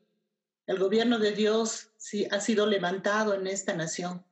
[0.68, 1.90] El gobierno de Dios
[2.30, 4.24] ha sido levantado en esta nación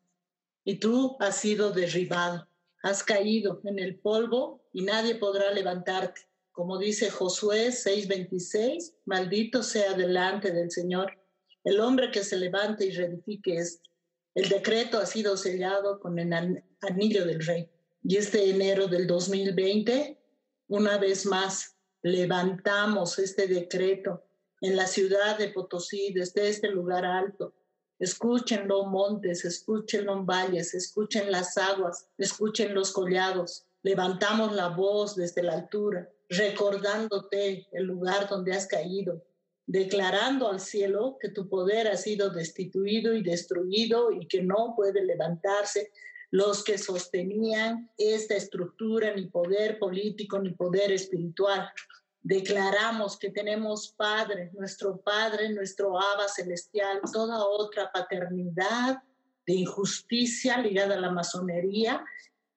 [0.64, 2.48] y tú has sido derribado.
[2.84, 6.22] Has caído en el polvo y nadie podrá levantarte.
[6.52, 11.12] Como dice Josué 6:26, maldito sea delante del Señor
[11.64, 13.90] el hombre que se levante y reedifique esto.
[14.36, 16.32] El decreto ha sido sellado con el
[16.82, 17.68] anillo del rey.
[18.04, 20.16] Y este enero del 2020,
[20.68, 21.71] una vez más,
[22.04, 24.24] levantamos este decreto
[24.62, 27.54] en la ciudad de Potosí, desde este lugar alto.
[28.00, 33.66] Escúchenlo montes, escúchenlo valles, escuchen las aguas, escuchen los collados.
[33.84, 39.24] levantamos la voz desde la altura, recordándote el lugar donde has caído,
[39.66, 45.04] declarando al cielo que tu poder ha sido destituido y destruido y que no puede
[45.04, 45.92] levantarse
[46.32, 51.70] los que sostenían esta estructura, ni poder político, ni poder espiritual.
[52.24, 59.02] Declaramos que tenemos Padre, nuestro Padre, nuestro Abba celestial, toda otra paternidad
[59.48, 62.06] de injusticia ligada a la masonería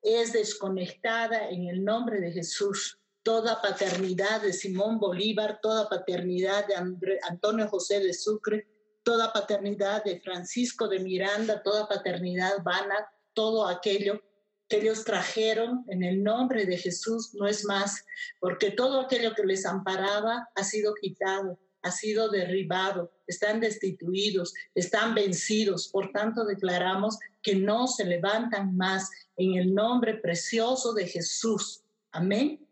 [0.02, 2.98] es desconectada en el nombre de Jesús.
[3.22, 6.74] Toda paternidad de Simón Bolívar, toda paternidad de
[7.22, 8.68] Antonio José de Sucre,
[9.02, 14.33] toda paternidad de Francisco de Miranda, toda paternidad vana, todo aquello que
[14.68, 18.04] ellos trajeron en el nombre de Jesús no es más,
[18.40, 25.14] porque todo aquello que les amparaba ha sido quitado, ha sido derribado, están destituidos, están
[25.14, 25.88] vencidos.
[25.88, 31.82] Por tanto, declaramos que no se levantan más en el nombre precioso de Jesús.
[32.12, 32.66] Amén.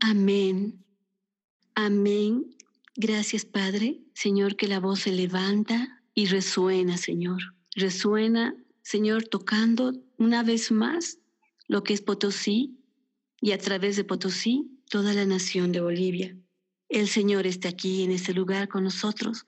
[0.00, 0.84] Amén.
[1.74, 2.56] Amén.
[2.94, 4.00] Gracias, Padre.
[4.14, 7.40] Señor, que la voz se levanta y resuena, Señor.
[7.74, 8.54] Resuena
[8.90, 11.20] Señor, tocando una vez más
[11.68, 12.76] lo que es Potosí
[13.40, 16.36] y a través de Potosí toda la nación de Bolivia.
[16.88, 19.46] El Señor está aquí en este lugar con nosotros,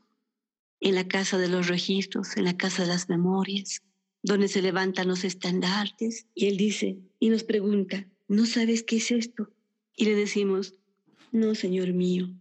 [0.78, 3.82] en la casa de los registros, en la casa de las memorias,
[4.22, 6.28] donde se levantan los estandartes.
[6.36, 9.50] Y Él dice y nos pregunta, ¿no sabes qué es esto?
[9.96, 10.76] Y le decimos,
[11.32, 12.32] no, Señor mío.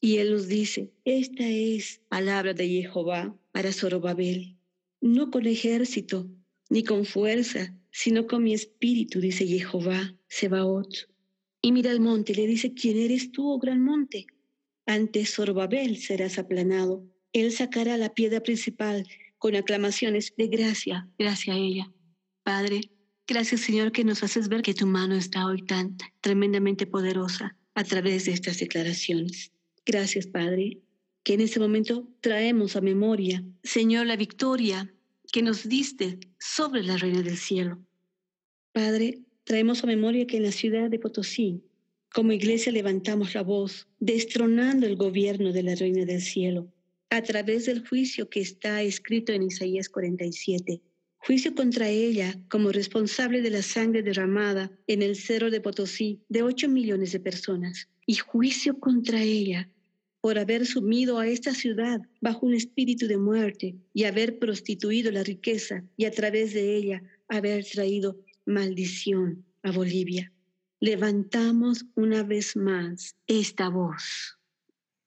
[0.00, 4.56] Y Él nos dice, esta es palabra de Jehová para Zorobabel,
[5.00, 6.30] no con ejército,
[6.74, 11.08] ni con fuerza, sino con mi espíritu, dice Jehová, Sebaot.
[11.62, 14.26] Y mira el monte, le dice, ¿quién eres tú, oh gran monte?
[14.84, 17.06] Ante Sorbabel serás aplanado.
[17.32, 19.06] Él sacará la piedra principal
[19.38, 21.92] con aclamaciones de gracia, gracia a ella.
[22.42, 22.90] Padre,
[23.28, 27.84] gracias Señor que nos haces ver que tu mano está hoy tan tremendamente poderosa a
[27.84, 29.52] través de estas declaraciones.
[29.86, 30.80] Gracias Padre,
[31.22, 34.93] que en este momento traemos a memoria, Señor, la victoria
[35.34, 37.84] que nos diste sobre la Reina del Cielo.
[38.70, 41.60] Padre, traemos a memoria que en la ciudad de Potosí,
[42.14, 46.72] como iglesia levantamos la voz, destronando el gobierno de la Reina del Cielo,
[47.10, 50.80] a través del juicio que está escrito en Isaías 47.
[51.16, 56.44] Juicio contra ella como responsable de la sangre derramada en el cerro de Potosí de
[56.44, 57.88] 8 millones de personas.
[58.06, 59.68] Y juicio contra ella
[60.24, 65.22] por haber sumido a esta ciudad bajo un espíritu de muerte y haber prostituido la
[65.22, 68.16] riqueza y a través de ella haber traído
[68.46, 70.32] maldición a Bolivia.
[70.80, 74.38] Levantamos una vez más esta voz.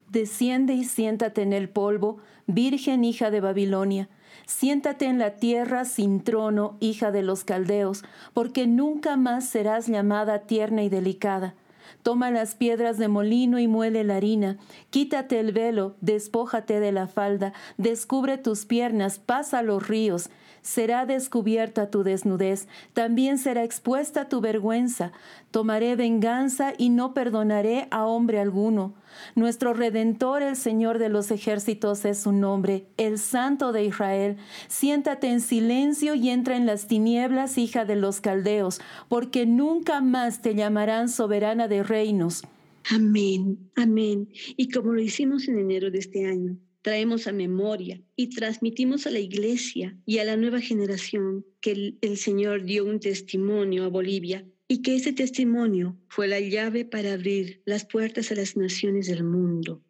[0.07, 4.09] Desciende y siéntate en el polvo, virgen hija de Babilonia.
[4.45, 8.03] Siéntate en la tierra sin trono, hija de los caldeos,
[8.35, 11.55] porque nunca más serás llamada tierna y delicada
[12.03, 14.57] Toma las piedras de molino y muele la harina.
[14.89, 20.29] Quítate el velo, despójate de la falda, descubre tus piernas, pasa los ríos
[20.61, 25.11] será descubierta tu desnudez, también será expuesta tu vergüenza.
[25.51, 28.95] Tomaré venganza y no perdonaré a hombre alguno.
[29.35, 34.37] Nuestro Redentor, el Señor de los ejércitos, es su nombre, el Santo de Israel.
[34.67, 40.41] Siéntate en silencio y entra en las tinieblas, hija de los caldeos, porque nunca más
[40.41, 42.43] te llamarán soberana de reinos.
[42.89, 44.29] Amén, amén.
[44.55, 46.57] Y como lo hicimos en enero de este año,
[46.87, 52.17] traemos a memoria y transmitimos a la iglesia y a la nueva generación que el,
[52.17, 57.61] Señor dio un testimonio a Bolivia y que ese testimonio fue la llave para abrir
[57.65, 59.81] las puertas a las naciones del mundo.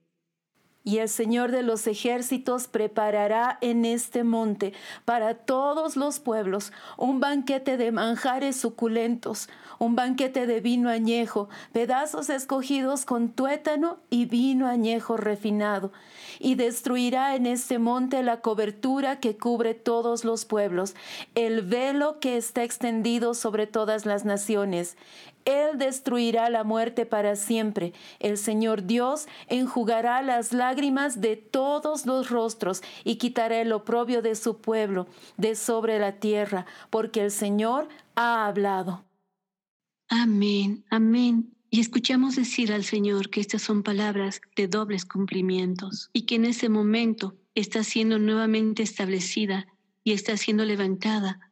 [0.83, 4.73] Y el Señor de los ejércitos preparará en este monte
[5.05, 12.31] para todos los pueblos un banquete de manjares suculentos, un banquete de vino añejo, pedazos
[12.31, 15.91] escogidos con tuétano y vino añejo refinado.
[16.39, 20.95] Y destruirá en este monte la cobertura que cubre todos los pueblos,
[21.35, 24.97] el velo que está extendido sobre todas las naciones.
[25.47, 27.93] Él destruirá la muerte para siempre.
[28.19, 34.35] El Señor Dios enjugará las lágrimas de todos los rostros y quitará el oprobio de
[34.35, 35.07] su pueblo
[35.37, 39.05] de sobre la tierra, porque el Señor ha hablado.
[40.09, 41.56] Amén, amén.
[41.69, 46.45] Y escuchamos decir al Señor que estas son palabras de dobles cumplimientos y que en
[46.45, 49.67] ese momento está siendo nuevamente establecida
[50.03, 51.51] y está siendo levantada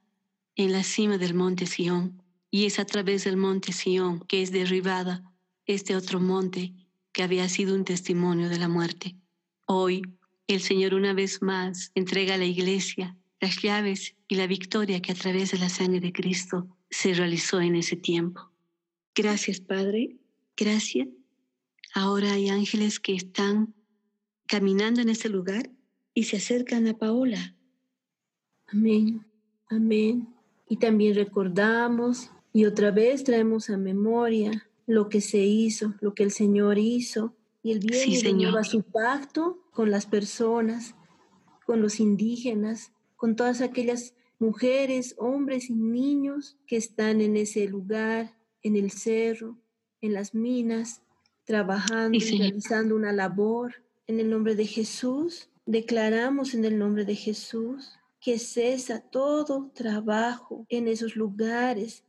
[0.56, 4.52] en la cima del monte Sión y es a través del monte Sión que es
[4.52, 5.24] derribada
[5.66, 6.74] este otro monte
[7.12, 9.18] que había sido un testimonio de la muerte.
[9.66, 10.02] Hoy
[10.48, 15.12] el Señor una vez más entrega a la iglesia las llaves y la victoria que
[15.12, 18.55] a través de la sangre de Cristo se realizó en ese tiempo.
[19.16, 20.18] Gracias, Padre.
[20.58, 21.08] Gracias.
[21.94, 23.74] Ahora hay ángeles que están
[24.48, 25.70] caminando en ese lugar
[26.14, 27.56] y se acercan a Paola.
[28.68, 29.26] Amén.
[29.70, 30.28] Amén.
[30.68, 36.24] Y también recordamos y otra vez traemos a memoria lo que se hizo, lo que
[36.24, 37.34] el Señor hizo.
[37.64, 38.22] Y el bien sí,
[38.64, 40.94] su pacto con las personas,
[41.66, 48.35] con los indígenas, con todas aquellas mujeres, hombres y niños que están en ese lugar,
[48.66, 49.58] en el cerro,
[50.02, 51.04] en las minas,
[51.44, 53.76] trabajando, y realizando una labor.
[54.08, 60.66] En el nombre de Jesús, declaramos en el nombre de Jesús que cesa todo trabajo
[60.70, 62.04] en esos lugares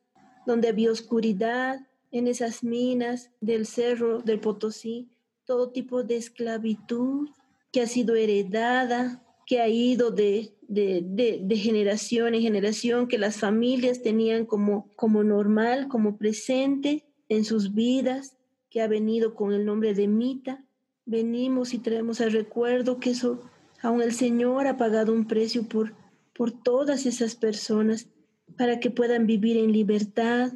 [0.47, 5.11] donde había oscuridad, en esas minas del cerro del Potosí,
[5.45, 7.29] todo tipo de esclavitud
[7.71, 14.03] que ha sido heredada, que ha ido de, de, generación en generación, que las familias
[14.03, 18.37] tenían como, como normal, como presente en sus vidas,
[18.69, 20.65] que ha venido con el nombre de Mita.
[21.05, 23.41] Venimos y traemos al recuerdo que eso,
[23.81, 25.95] aún el Señor ha pagado un precio por
[26.37, 28.09] por todas esas personas
[28.57, 30.53] para que puedan vivir en libertad.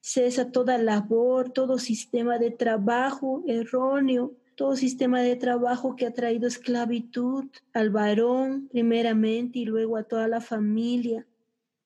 [0.00, 6.46] Cesa toda labor, todo sistema de trabajo erróneo, todo sistema de trabajo que ha traído
[6.46, 11.26] esclavitud al varón primeramente y luego a toda la familia.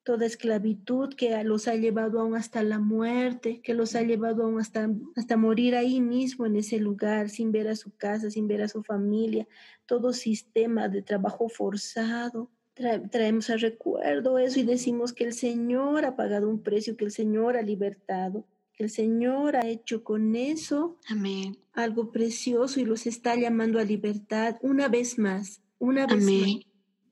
[0.03, 4.59] Toda esclavitud que los ha llevado aún hasta la muerte, que los ha llevado aún
[4.59, 8.61] hasta, hasta morir ahí mismo en ese lugar, sin ver a su casa, sin ver
[8.61, 9.47] a su familia,
[9.87, 16.17] todo sistema de trabajo forzado, traemos al recuerdo eso y decimos que el Señor ha
[16.17, 20.99] pagado un precio, que el Señor ha libertado, que el Señor ha hecho con eso
[21.09, 21.64] Amén.
[21.75, 26.61] Algo precioso y los está llamando a libertad una vez más, una vez más,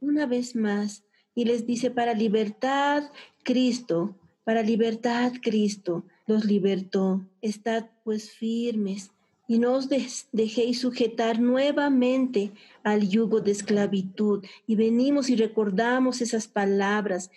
[0.01, 1.05] una vez más.
[1.35, 3.11] Y les dice, para libertad,
[3.43, 7.27] Cristo, para libertad, Cristo los libertó.
[7.41, 9.11] Estad pues firmes
[9.49, 9.89] y no os
[10.33, 12.53] dejéis sujetar nuevamente
[12.85, 14.45] al yugo de esclavitud.
[14.67, 17.31] Y venimos y recordamos esas palabras,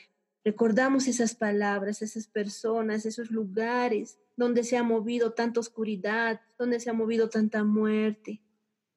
[0.44, 6.90] recordamos esas palabras, esas personas, esos lugares donde se ha movido tanta oscuridad, donde se
[6.90, 8.42] ha movido tanta muerte,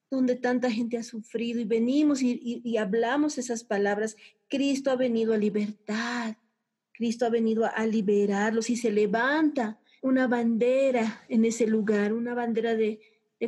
[0.09, 1.59] donde tanta gente ha sufrido.
[1.59, 4.15] Y venimos y, hablamos esas palabras.
[4.47, 6.35] Cristo ha venido a libertad.
[6.93, 12.75] Cristo ha venido a liberarlos y se levanta una bandera en ese lugar, una bandera
[12.75, 12.99] de,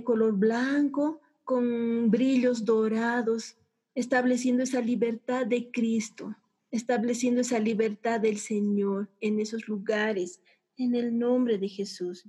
[0.03, 3.57] color blanco con brillos dorados,
[3.93, 6.33] estableciendo esa libertad de Cristo,
[6.71, 10.39] estableciendo esa libertad del Señor en esos lugares,
[10.77, 12.25] en el nombre de Jesús.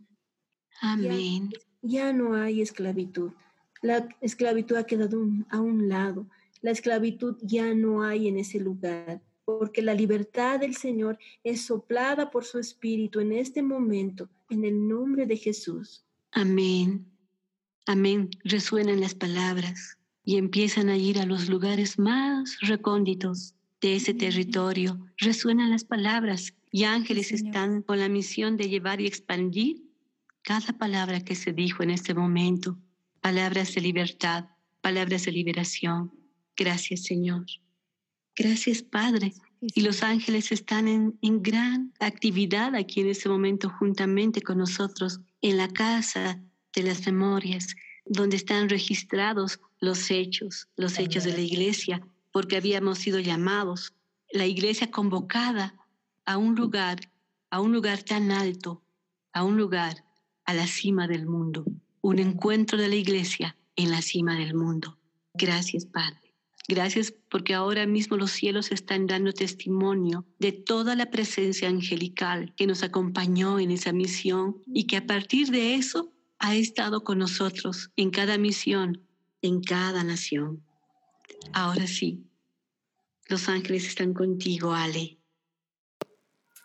[0.80, 1.50] Amén.
[1.82, 3.32] Ya, no hay esclavitud.
[3.82, 6.26] La esclavitud ha quedado a un lado.
[6.60, 12.30] La esclavitud ya no hay en ese lugar porque la libertad del Señor es soplada
[12.30, 16.04] por su Espíritu en este momento, en el nombre de Jesús.
[16.30, 17.06] Amén.
[17.86, 18.30] Amén.
[18.44, 24.98] Resuenan las palabras y empiezan a ir a los lugares más recónditos de ese territorio.
[25.18, 29.82] Resuenan las palabras y ángeles están con la misión de llevar y expandir
[30.42, 32.78] cada palabra que se dijo en este momento.
[33.20, 34.46] Palabras de libertad,
[34.80, 36.12] palabras de liberación.
[36.56, 37.44] Gracias, Señor.
[38.36, 39.34] Gracias, Padre.
[39.60, 45.56] Y los ángeles están en, gran actividad aquí en este momento juntamente con nosotros en
[45.56, 46.40] la casa
[46.74, 52.00] de las memorias, donde están registrados los hechos, los hechos de la iglesia,
[52.32, 53.94] porque habíamos sido llamados,
[54.30, 55.74] la iglesia convocada
[56.24, 57.00] a un lugar,
[57.50, 58.82] a un lugar tan alto,
[59.32, 60.04] a un lugar
[60.44, 61.64] a la cima del mundo,
[62.00, 64.98] un encuentro de la iglesia en la cima del mundo.
[65.34, 66.34] Gracias, Padre.
[66.68, 72.66] Gracias porque ahora mismo los cielos están dando testimonio de toda la presencia angelical que
[72.66, 77.90] nos acompañó en esa misión y que a partir de eso ha estado con nosotros
[77.96, 79.02] en cada misión,
[79.42, 80.62] en cada nación.
[81.52, 82.24] Ahora sí,
[83.28, 85.18] los ángeles están contigo, Ale.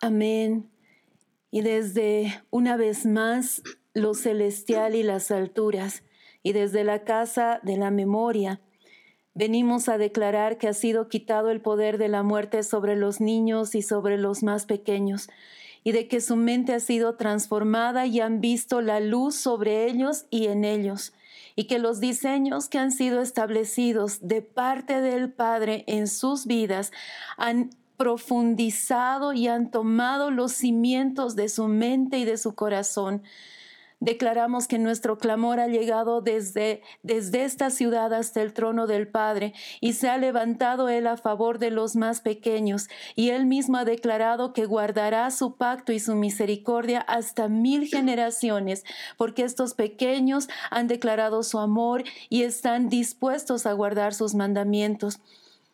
[0.02, 0.70] Amén.
[1.52, 3.62] Y desde una vez más
[3.94, 6.04] lo celestial y las alturas,
[6.44, 8.62] y desde la casa de la memoria,
[9.40, 13.76] Venimos a declarar que ha sido quitado el poder de la muerte sobre los niños
[13.76, 15.30] y sobre los más pequeños,
[15.84, 20.26] y de que su mente ha sido transformada y han visto la luz sobre ellos
[20.32, 21.14] y en ellos,
[21.58, 26.92] y que los diseños que han sido establecidos de parte del Padre en sus vidas
[27.36, 33.24] han profundizado y han tomado los cimientos de su mente y de su corazón
[34.00, 39.54] Declaramos que nuestro clamor ha llegado desde, desde esta ciudad hasta el trono del Padre
[39.82, 42.90] y se ha levantado Él a favor de los más pequeños.
[43.16, 48.84] Y Él mismo ha declarado que guardará su pacto y su misericordia hasta mil generaciones,
[49.18, 55.22] porque estos pequeños han declarado su amor y están dispuestos a guardar sus mandamientos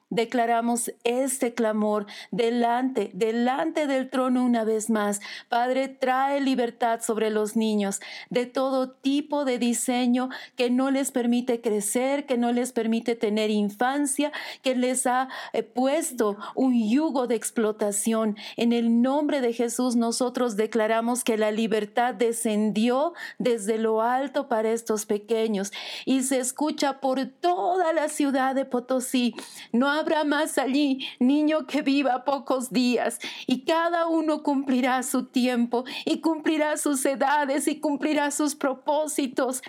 [0.09, 5.19] declaramos este clamor delante, delante del trono una vez más.
[5.49, 7.99] Padre, trae libertad sobre los niños
[8.29, 13.49] de todo tipo de diseño que no les permite crecer, que no les permite tener
[13.49, 14.31] infancia,
[14.61, 18.37] que les ha eh, puesto un yugo de explotación.
[18.57, 24.71] En el nombre de Jesús nosotros declaramos que la libertad descendió desde lo alto para
[24.71, 25.71] estos pequeños
[26.05, 29.35] y se escucha por toda la ciudad de Potosí.
[29.71, 35.85] No habrá más allí niño que viva pocos días y cada uno cumplirá su tiempo
[36.03, 39.61] y cumplirá sus edades y cumplirá sus propósitos.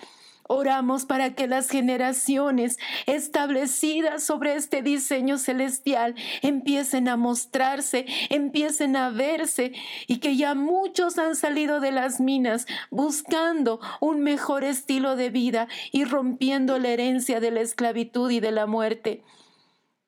[0.47, 2.77] Oramos para que las generaciones
[3.07, 9.71] establecidas sobre este diseño celestial empiecen a mostrarse, empiecen a verse
[10.05, 15.69] y que ya muchos han salido de las minas buscando un mejor estilo de vida
[15.93, 19.23] y rompiendo la herencia de la esclavitud y de la muerte.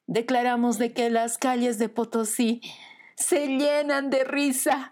[0.08, 2.62] Declaramos de que las calles de Potosí
[3.16, 4.90] se llenan de risa,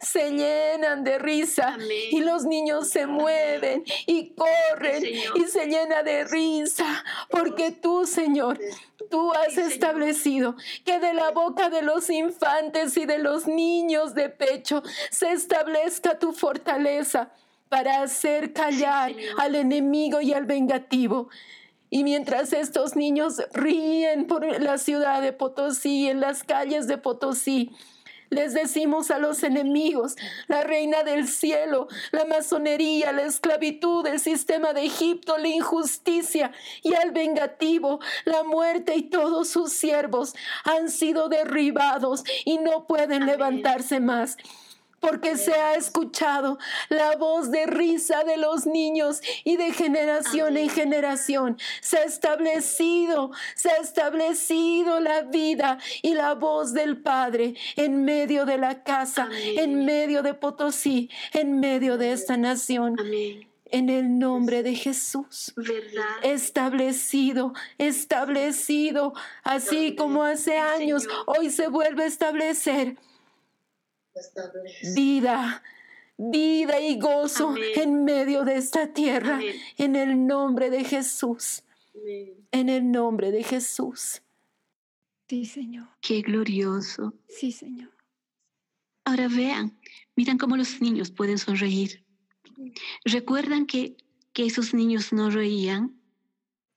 [0.00, 1.76] se llenan de risa
[2.10, 8.60] y los niños se mueven y corren y se llena de risa porque tú, Señor,
[9.10, 10.54] tú has establecido
[10.84, 16.18] que de la boca de los infantes y de los niños de pecho se establezca
[16.18, 17.32] tu fortaleza
[17.68, 21.28] para hacer callar al enemigo y al vengativo.
[21.90, 27.70] Y mientras estos niños ríen por la ciudad de Potosí, en las calles de Potosí,
[28.30, 30.16] les decimos a los enemigos,
[30.48, 36.94] la reina del cielo, la masonería, la esclavitud, el sistema de Egipto, la injusticia y
[36.94, 40.34] al vengativo, la muerte y todos sus siervos
[40.64, 44.36] han sido derribados y no pueden levantarse más
[45.00, 50.68] porque se ha escuchado la voz de risa de los niños y de generación en
[50.68, 51.58] generación.
[51.80, 58.44] Se ha establecido, se ha establecido la vida y la voz del Padre en medio
[58.44, 62.96] de la casa, en medio de Potosí, en medio de esta nación.
[63.70, 65.52] En el nombre de Jesús.
[66.22, 72.96] Establecido, establecido, así como hace años, hoy se vuelve a establecer
[74.94, 75.62] vida,
[76.16, 79.40] vida y gozo en medio de esta tierra,
[79.76, 81.62] en el nombre de Jesús.
[82.52, 84.22] En el nombre de Jesús.
[85.28, 85.88] Sí, Señor.
[86.00, 87.14] Qué glorioso.
[87.28, 87.90] Sí, Señor.
[89.04, 89.78] Ahora vean,
[90.16, 92.04] miran cómo los niños pueden sonreír.
[93.04, 93.96] ¿Recuerdan que,
[94.32, 95.98] que esos niños no reían?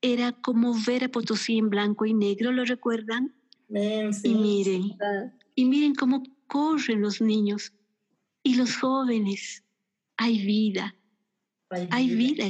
[0.01, 3.35] Era como ver a Potosí en blanco y negro, ¿lo recuerdan?
[3.69, 4.97] y miren,
[5.55, 7.71] y miren cómo corren los niños
[8.43, 9.63] y los jóvenes.
[10.17, 10.97] Hay vida.
[11.91, 12.45] Hay vida.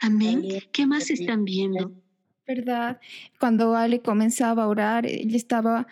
[0.00, 0.42] Amén.
[0.72, 1.92] ¿Qué más están viendo?
[2.44, 3.00] ¿Verdad?
[3.38, 5.86] Cuando Ale comenzaba a orar, ella estaba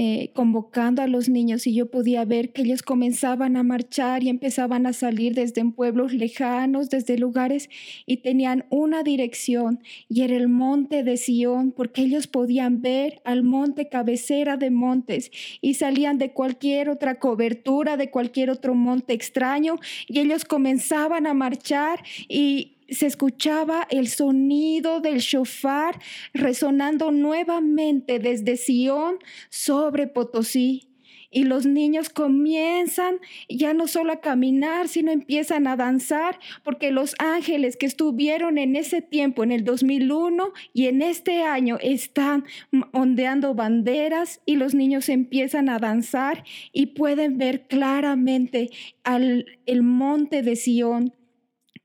[0.00, 4.28] eh, convocando a los niños y yo podía ver que ellos comenzaban a marchar y
[4.28, 7.68] empezaban a salir desde pueblos lejanos, desde lugares
[8.06, 13.42] y tenían una dirección y era el monte de Sión porque ellos podían ver al
[13.42, 19.80] monte cabecera de montes y salían de cualquier otra cobertura, de cualquier otro monte extraño
[20.06, 26.00] y ellos comenzaban a marchar y se escuchaba el sonido del shofar
[26.32, 29.18] resonando nuevamente desde Sión
[29.50, 30.84] sobre Potosí.
[31.30, 33.18] Y los niños comienzan
[33.50, 38.76] ya no solo a caminar, sino empiezan a danzar, porque los ángeles que estuvieron en
[38.76, 42.44] ese tiempo, en el 2001 y en este año, están
[42.92, 48.70] ondeando banderas y los niños empiezan a danzar y pueden ver claramente
[49.04, 51.12] al, el monte de Sión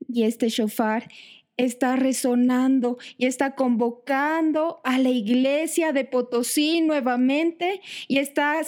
[0.08, 1.08] y este shofar
[1.56, 8.60] está resonando y está convocando a la iglesia de Potosí nuevamente y está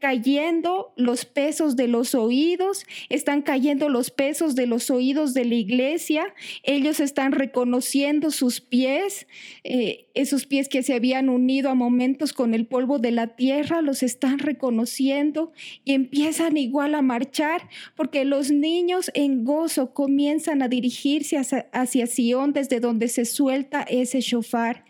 [0.00, 5.54] cayendo los pesos de los oídos, están cayendo los pesos de los oídos de la
[5.54, 9.26] iglesia, ellos están reconociendo sus pies,
[9.64, 13.82] eh, esos pies que se habían unido a momentos con el polvo de la tierra,
[13.82, 15.52] los están reconociendo
[15.84, 22.06] y empiezan igual a marchar porque los niños en gozo comienzan a dirigirse hacia, hacia
[22.52, 24.84] desde donde se suelta ese shofar.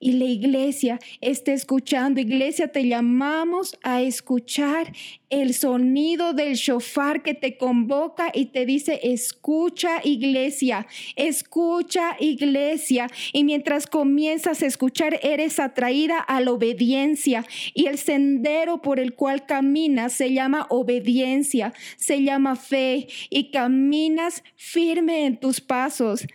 [0.00, 2.20] Y la iglesia está escuchando.
[2.20, 4.92] Iglesia, te llamamos a escuchar
[5.30, 13.08] el sonido del shofar que te convoca y te dice, escucha iglesia, escucha iglesia.
[13.32, 17.44] Y mientras comienzas a escuchar, eres atraída a la obediencia.
[17.74, 24.44] Y el sendero por el cual caminas se llama obediencia, se llama fe y caminas
[24.56, 26.26] firme en tus pasos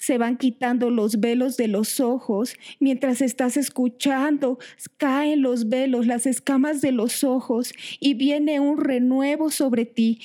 [0.00, 2.56] se van quitando los velos de los ojos.
[2.78, 4.58] Mientras estás escuchando,
[4.96, 10.20] caen los velos, las escamas de los ojos y viene un renuevo sobre ti.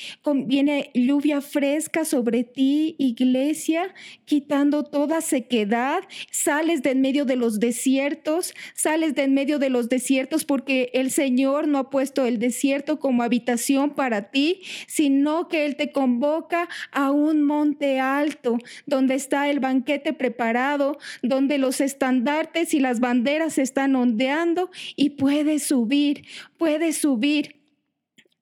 [0.46, 3.94] Viene lluvia fresca sobre ti, iglesia,
[4.24, 6.04] quitando toda sequedad.
[6.32, 10.90] Sales de en medio de los desiertos, sales de en medio de los desiertos porque
[10.94, 15.92] el Señor no ha puesto el desierto como habitación para ti, sino que Él te
[15.92, 23.00] convoca a un monte alto donde está el banquete preparado donde los estandartes y las
[23.00, 26.26] banderas están ondeando y puedes subir,
[26.58, 27.62] puedes subir.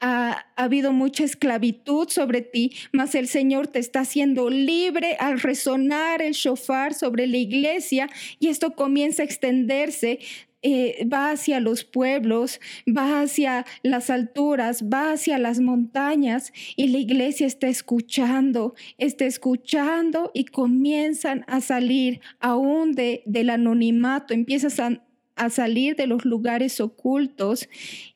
[0.05, 5.39] Ha, ha, habido mucha esclavitud sobre ti, mas el Señor te está haciendo libre al
[5.39, 10.19] resonar el shofar sobre la iglesia y esto comienza a extenderse
[10.63, 16.99] eh, va hacia los pueblos, va hacia las alturas, va hacia las montañas y la
[16.99, 25.03] iglesia está escuchando, está escuchando y comienzan a salir aún de, del anonimato, empiezas a,
[25.35, 27.67] a salir de los lugares ocultos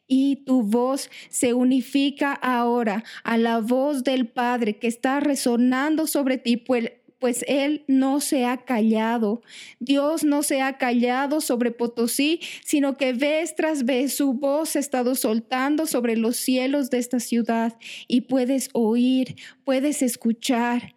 [0.07, 6.38] y tu voz se unifica ahora a la voz del Padre que está resonando sobre
[6.38, 9.41] ti, pues pues Él no se ha callado.
[9.80, 14.80] Dios no se ha callado sobre Potosí, sino que vez tras vez su voz ha
[14.80, 17.77] estado soltando sobre los cielos de esta ciudad
[18.07, 20.95] y puedes oír, puedes escuchar.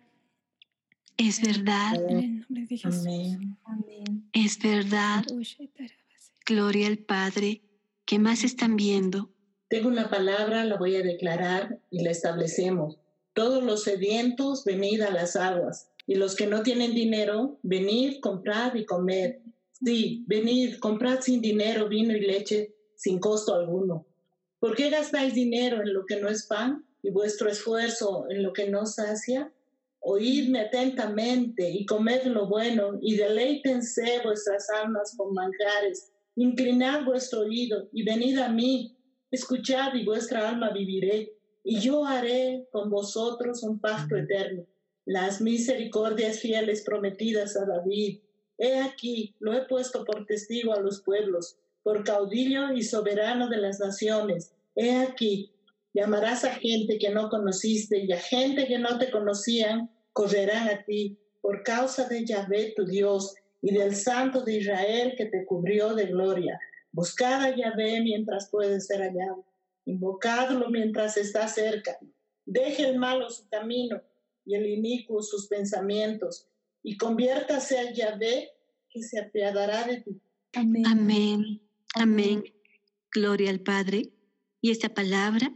[1.17, 2.01] Es verdad.
[4.33, 5.25] Es verdad.
[6.47, 7.63] Gloria al Padre.
[8.07, 9.31] ¿Qué más están viendo?
[9.69, 12.99] Tengo una palabra, la voy a declarar y la establecemos.
[13.35, 15.90] Todos los sedientos, venid a las aguas.
[16.11, 19.37] Y los que no tienen dinero, venid, comprad y comed.
[19.70, 24.09] Sí, venid, comprad sin dinero vino y leche sin costo alguno.
[24.59, 28.53] ¿Por qué gastáis dinero en lo que no es pan y vuestro esfuerzo en lo
[28.53, 29.53] que no sacia?
[30.01, 36.11] Oídme atentamente y comed lo bueno y deleítense vuestras almas con manjares.
[36.35, 38.97] Inclinad vuestro oído y venid a mí.
[39.31, 41.37] Escuchad y vuestra alma viviré.
[41.62, 44.66] Y yo haré con vosotros un pacto eterno
[45.11, 48.20] las misericordias fieles prometidas a David.
[48.59, 53.57] He aquí, lo he puesto por testigo a los pueblos, por caudillo y soberano de
[53.57, 54.55] las naciones.
[54.77, 55.51] He aquí,
[55.93, 60.85] llamarás a gente que no conociste y a gente que no te conocían, correrán a
[60.85, 65.93] ti por causa de Yahvé tu Dios y del Santo de Israel que te cubrió
[65.97, 66.57] de gloria.
[66.93, 69.45] Buscad a Yahvé mientras puede ser hallado.
[69.87, 71.99] Invocadlo mientras está cerca.
[72.47, 74.01] Deje el malo su camino
[74.51, 76.49] y el inicuo sus pensamientos,
[76.83, 78.49] y conviértase a Yahvé,
[78.89, 80.21] que se apiadará de ti.
[80.55, 80.87] Amén.
[80.87, 81.61] Amén.
[81.95, 82.45] Amén.
[83.13, 84.11] Gloria al Padre.
[84.61, 85.55] Y esta palabra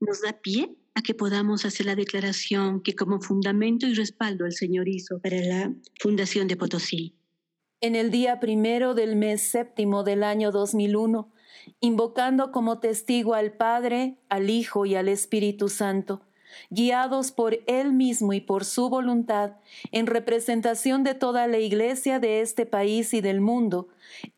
[0.00, 4.52] nos da pie a que podamos hacer la declaración que como fundamento y respaldo el
[4.52, 7.14] Señor hizo para la fundación de Potosí.
[7.82, 11.30] En el día primero del mes séptimo del año 2001,
[11.80, 16.22] invocando como testigo al Padre, al Hijo y al Espíritu Santo,
[16.70, 19.52] guiados por Él mismo y por su voluntad,
[19.92, 23.88] en representación de toda la Iglesia de este país y del mundo,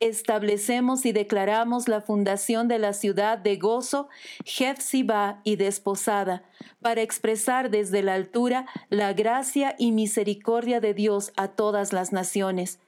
[0.01, 4.09] establecemos y declaramos la fundación de la ciudad de gozo,
[4.44, 6.44] Jefzibá y desposada,
[6.80, 12.78] para expresar desde la altura la gracia y misericordia de Dios a todas las naciones.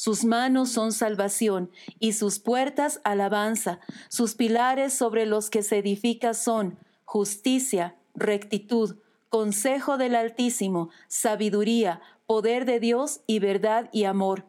[0.00, 3.80] Sus manos son salvación y sus puertas alabanza.
[4.08, 8.96] Sus pilares sobre los que se edifica son justicia, rectitud,
[9.28, 14.44] consejo del Altísimo, sabiduría, poder de Dios y verdad y amor.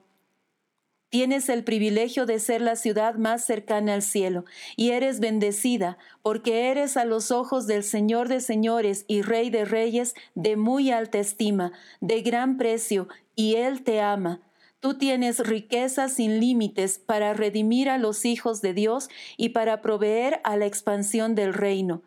[1.11, 4.45] Tienes el privilegio de ser la ciudad más cercana al cielo,
[4.77, 9.65] y eres bendecida, porque eres a los ojos del Señor de señores y Rey de
[9.65, 14.39] reyes de muy alta estima, de gran precio, y Él te ama.
[14.79, 20.39] Tú tienes riquezas sin límites para redimir a los hijos de Dios y para proveer
[20.45, 22.03] a la expansión del reino.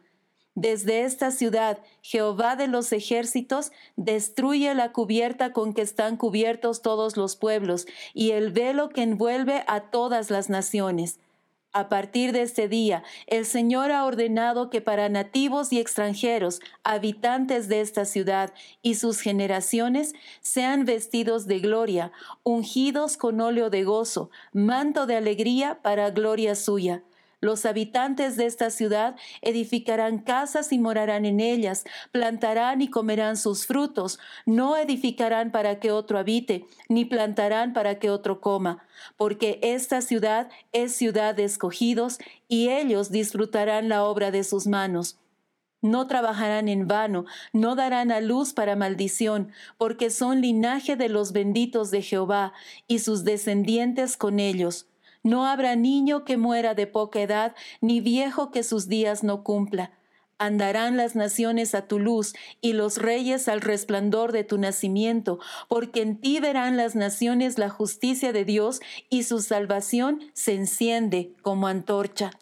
[0.55, 7.17] Desde esta ciudad, Jehová de los ejércitos destruye la cubierta con que están cubiertos todos
[7.17, 11.19] los pueblos y el velo que envuelve a todas las naciones.
[11.73, 17.67] A partir de este día, el Señor ha ordenado que para nativos y extranjeros, habitantes
[17.67, 22.13] de esta ciudad y sus generaciones, sean vestidos de gloria,
[22.45, 27.03] ungidos con óleo de gozo, manto de alegría para gloria suya
[27.45, 33.67] los habitantes de esta ciudad edificarán casas y morarán en ellas, plantarán y comerán sus
[33.67, 38.85] frutos, no edificarán para que otro habite, ni plantarán para que otro coma,
[39.17, 42.19] porque esta ciudad es ciudad de escogidos,
[42.49, 45.19] y ellos disfrutarán la obra de sus manos.
[45.83, 51.33] No trabajarán en vano, no darán a luz para maldición, porque son linaje de los
[51.33, 52.55] benditos de Jehová,
[52.87, 54.87] y sus descendientes con ellos
[55.25, 59.91] no habrá niño que muera de poca edad, ni viejo que sus días no cumpla.
[60.39, 66.03] Andarán las naciones a tu luz y los reyes al resplandor de tu nacimiento, porque
[66.03, 71.67] en ti verán las naciones la justicia de Dios y su salvación se enciende como
[71.67, 72.33] antorcha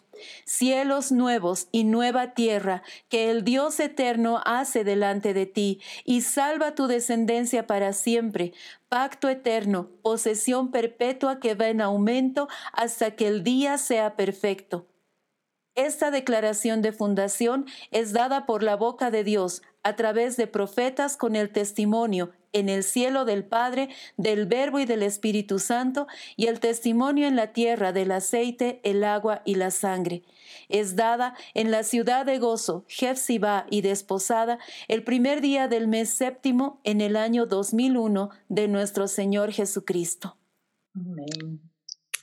[0.44, 6.74] cielos nuevos y nueva tierra que el Dios eterno hace delante de ti, y salva
[6.74, 8.52] tu descendencia para siempre,
[8.92, 14.86] pacto eterno, posesión perpetua que va en aumento hasta que el día sea perfecto.
[15.74, 21.16] Esta declaración de fundación es dada por la boca de Dios a través de profetas
[21.16, 26.06] con el testimonio en el cielo del Padre, del Verbo y del Espíritu Santo,
[26.36, 30.22] y el testimonio en la tierra del aceite, el agua y la sangre.
[30.68, 36.10] Es dada en la ciudad de gozo, Jefzibá y desposada, el primer día del mes
[36.10, 40.36] séptimo en el año 2001 de nuestro Señor Jesucristo.
[40.94, 41.60] Amén.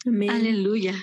[0.05, 0.29] Amén.
[0.29, 0.93] Aleluya.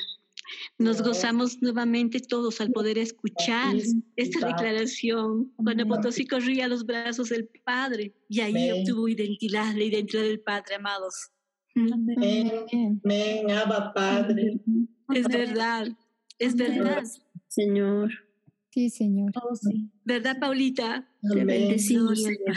[0.78, 3.76] Nos gozamos nuevamente todos al poder escuchar
[4.16, 9.84] esta declaración cuando Potosí corría a los brazos del Padre y ahí obtuvo identidad, la
[9.84, 11.30] identidad del Padre, amados.
[11.74, 12.52] Amén.
[13.04, 13.50] Amén.
[13.50, 14.60] Abba, Padre.
[15.14, 15.88] Es verdad,
[16.38, 17.04] es verdad.
[17.48, 18.10] Señor.
[18.70, 19.32] Sí, Señor.
[19.36, 19.54] Oh,
[20.04, 21.08] ¿Verdad, Paulita?
[21.32, 22.56] Te bendecimos, Señor.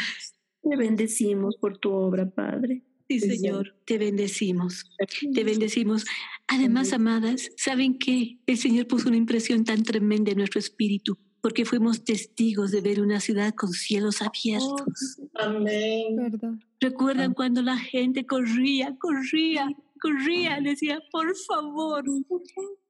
[0.61, 2.83] Te bendecimos por tu obra, Padre.
[3.07, 4.85] Sí, Señor, te bendecimos,
[5.33, 6.05] te bendecimos.
[6.51, 8.39] Además, amadas, ¿saben qué?
[8.47, 13.01] El Señor puso una impresión tan tremenda en nuestro espíritu, porque fuimos testigos de ver
[13.01, 15.19] una ciudad con cielos abiertos.
[15.19, 16.39] Oh, amén.
[16.79, 19.67] ¿Recuerdan cuando la gente corría, corría,
[20.01, 20.59] corría?
[20.59, 22.03] Decía, por favor,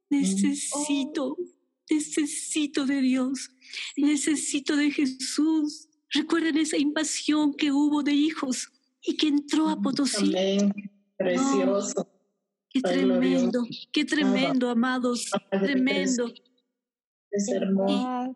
[0.09, 1.37] necesito,
[1.89, 3.51] necesito de Dios,
[3.97, 5.87] necesito de Jesús.
[6.11, 8.71] ¿Recuerdan esa invasión que hubo de hijos?
[9.01, 10.29] y que entró a Potosí.
[10.29, 10.73] Amén.
[11.17, 12.07] Precioso.
[12.69, 16.31] Qué tremendo, qué tremendo, amados, tremendo.
[17.31, 18.35] Es hermoso.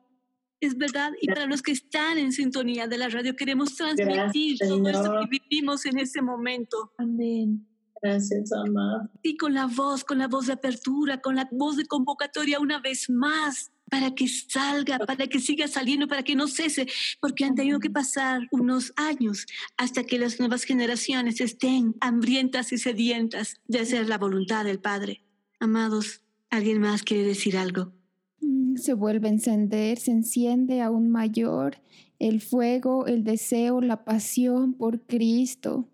[0.60, 4.88] Es verdad, y para los que están en sintonía de la radio, queremos transmitir todo
[4.88, 6.94] esto que vivimos en ese momento.
[6.98, 7.68] Amén.
[8.02, 9.10] Gracias, amado.
[9.22, 12.80] Y con la voz, con la voz de apertura, con la voz de convocatoria una
[12.80, 16.88] vez más para que salga, para que siga saliendo, para que no cese,
[17.22, 19.46] porque han tenido que pasar unos años
[19.78, 25.22] hasta que las nuevas generaciones estén hambrientas y sedientas de hacer la voluntad del Padre.
[25.60, 27.94] Amados, ¿alguien más quiere decir algo?
[28.42, 31.78] Mm, se vuelve a encender, se enciende aún mayor
[32.18, 35.88] el fuego, el deseo, la pasión por Cristo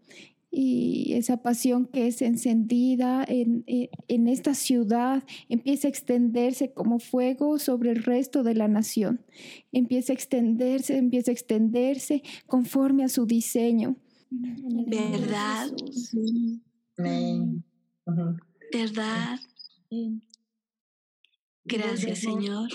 [0.51, 6.99] y esa pasión que es encendida en, eh, en, esta ciudad empieza a extenderse como
[6.99, 9.21] fuego sobre el resto de la nación.
[9.71, 13.95] Empieza a extenderse, empieza a extenderse conforme a su diseño.
[14.31, 15.69] ¿Verdad?
[18.71, 19.39] ¿Verdad?
[21.65, 22.69] Gracias, Señor.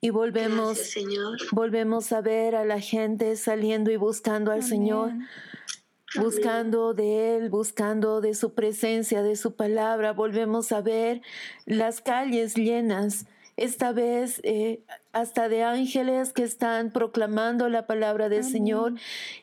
[0.00, 1.38] Y volvemos, Señor.
[1.52, 5.12] volvemos a ver a la gente saliendo y buscando al Señor
[6.16, 10.12] buscando de Él, buscando de su presencia, de su palabra.
[10.12, 11.22] Volvemos a ver
[11.66, 13.26] las calles llenas,
[13.56, 14.80] esta vez eh,
[15.12, 18.94] hasta de ángeles que están proclamando la palabra del Señor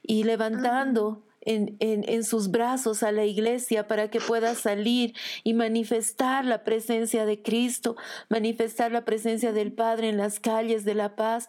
[0.01, 1.23] y levantando.
[1.49, 5.15] En, en, sus brazos a la iglesia para que pueda salir
[5.45, 7.95] y manifestar la presencia de Cristo,
[8.27, 11.47] manifestar la presencia del Padre en las calles de la paz.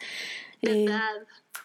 [0.62, 0.86] Eh,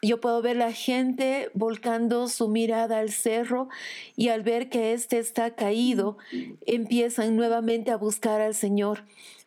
[0.08, 3.70] yo puedo ver la gente volcando su mirada al cerro
[4.16, 6.18] y al ver que éste está caído,
[6.66, 9.04] empiezan nuevamente a buscar al Señor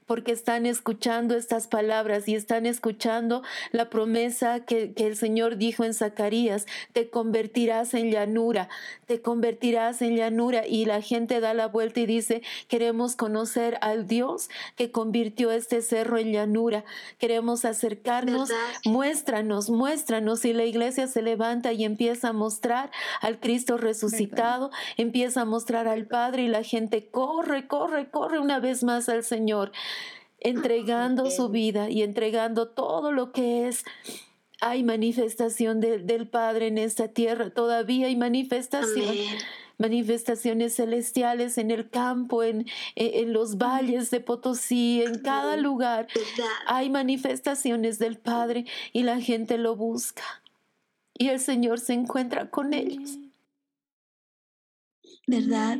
[0.07, 3.43] porque están escuchando estas palabras y están escuchando
[3.73, 8.69] la promesa que, el Señor dijo en Zacarías, te convertirás en llanura,
[9.07, 10.67] te convertirás en llanura.
[10.67, 15.83] Y la gente da la vuelta y dice, queremos conocer al Dios que convirtió este
[15.83, 16.85] cerro en llanura,
[17.19, 18.51] queremos acercarnos,
[18.85, 20.45] muéstranos, muéstranos.
[20.45, 25.89] Y la iglesia se levanta y empieza a mostrar al Cristo resucitado, empieza a mostrar
[25.89, 29.73] al Padre y la gente corre, corre, corre una vez más al Señor.
[30.41, 33.85] Entregando su vida y entregando todo lo que es.
[34.61, 39.15] Hay manifestación del Padre en esta tierra, todavía hay manifestación.
[39.79, 46.09] manifestaciones celestiales en el campo, en, en, los valles de Potosí, en cada lugar.
[46.67, 48.65] Hay manifestaciones del Padre
[48.95, 50.25] y la gente lo busca.
[51.19, 53.19] Y el Señor se encuentra con ellos.
[55.27, 55.79] ¿Verdad?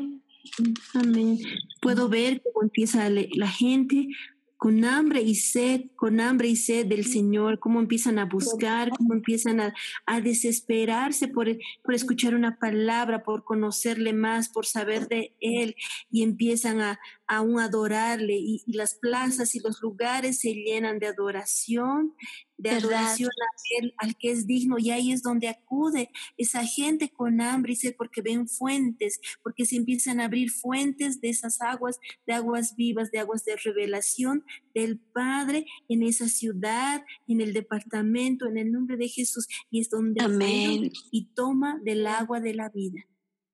[0.93, 1.39] Amén.
[1.81, 4.09] Puedo ver cómo empieza la gente
[4.57, 9.13] con hambre y sed, con hambre y sed del Señor, cómo empiezan a buscar, cómo
[9.13, 9.75] empiezan a,
[10.21, 11.47] desesperarse por,
[11.83, 15.77] por, escuchar una palabra, por conocerle más, por saber de Él,
[16.11, 21.09] y empiezan a, aún adorarle, y, y las plazas y los lugares se llenan de
[21.09, 22.15] adoración,
[22.59, 27.11] de adoración a Él, al que es digno, y ahí es donde acude esa gente
[27.11, 31.61] con hambre y sed, porque ven fuentes, porque se empiezan a abrir fuentes de esas
[31.61, 37.53] aguas, de aguas vivas, de aguas de revelación del Padre en esa ciudad, en el
[37.53, 40.91] departamento, en el nombre de Jesús, y es donde Amén.
[41.11, 43.07] y toma del agua de la vida.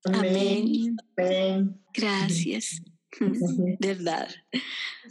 [0.04, 0.96] Amén.
[1.16, 1.80] Amén.
[1.94, 2.82] Gracias.
[3.78, 4.28] Verdad,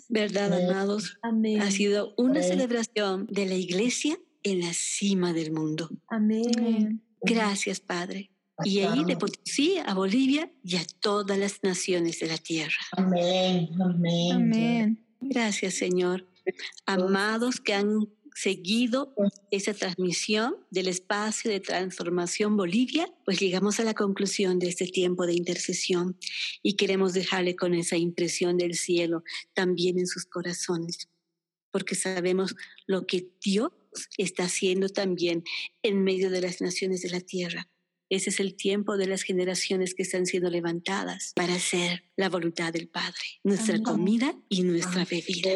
[0.10, 1.18] verdad, amados.
[1.22, 5.90] Ha sido una celebración de la iglesia en la cima del mundo.
[6.07, 7.02] Amén.
[7.22, 8.32] Gracias, Padre.
[8.64, 12.78] Y ahí de Potosí a Bolivia y a todas las naciones de la tierra.
[12.91, 13.69] Amén.
[13.80, 15.06] Amén.
[15.19, 16.28] Gracias, Señor.
[16.86, 19.14] Amados que han seguido
[19.52, 25.26] esa transmisión del espacio de transformación Bolivia, pues llegamos a la conclusión de este tiempo
[25.26, 26.18] de intercesión
[26.64, 31.10] y queremos dejarle con esa impresión del cielo también en sus corazones,
[31.72, 32.56] porque sabemos
[32.88, 33.72] lo que Dios
[34.18, 35.44] está haciendo también
[35.84, 37.68] en medio de las naciones de la tierra
[38.11, 42.73] ese es el tiempo de las generaciones que están siendo levantadas para hacer la voluntad
[42.73, 45.51] del Padre, nuestra comida y nuestra bebida.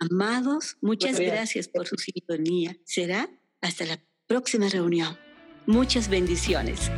[0.00, 2.76] Amados, muchas gracias por su sintonía.
[2.84, 3.30] Será
[3.60, 5.16] hasta la próxima reunión.
[5.66, 6.90] Muchas bendiciones.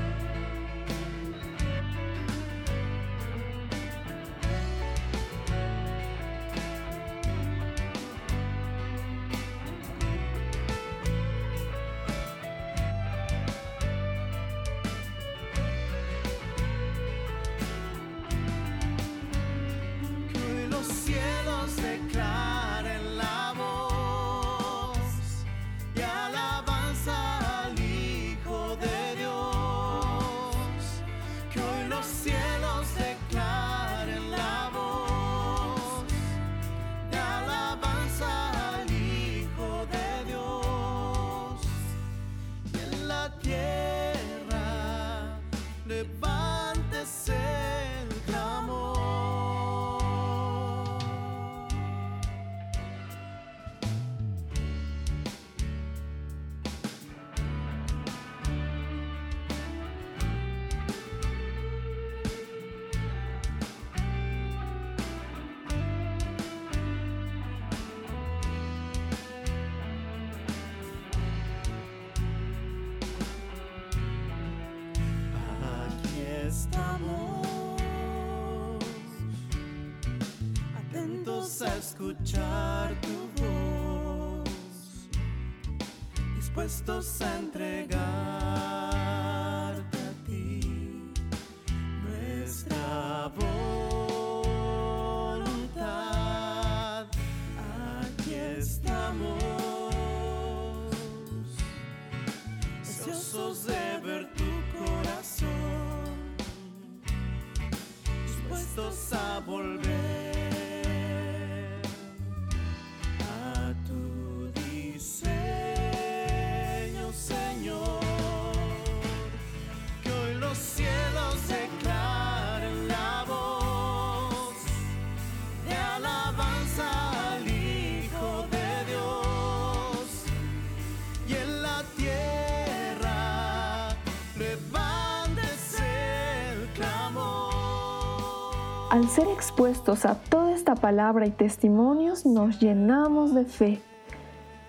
[139.53, 143.83] Expuestos a toda esta palabra y testimonios, nos llenamos de fe.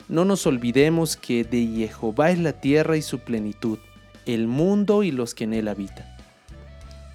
[0.07, 3.77] No nos olvidemos que de Jehová es la tierra y su plenitud,
[4.26, 6.16] el mundo y los que en él habitan.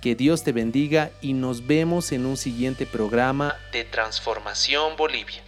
[0.03, 5.45] Que Dios te bendiga y nos vemos en un siguiente programa de Transformación Bolivia.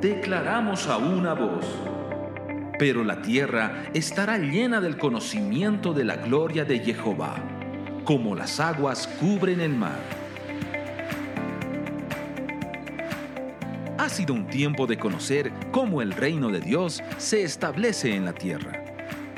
[0.00, 1.64] Declaramos a una voz,
[2.80, 7.36] pero la tierra estará llena del conocimiento de la gloria de Jehová
[8.04, 10.00] como las aguas cubren el mar.
[13.98, 18.32] Ha sido un tiempo de conocer cómo el reino de Dios se establece en la
[18.32, 18.82] tierra.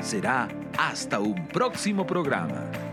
[0.01, 0.47] Será
[0.77, 2.92] hasta un próximo programa.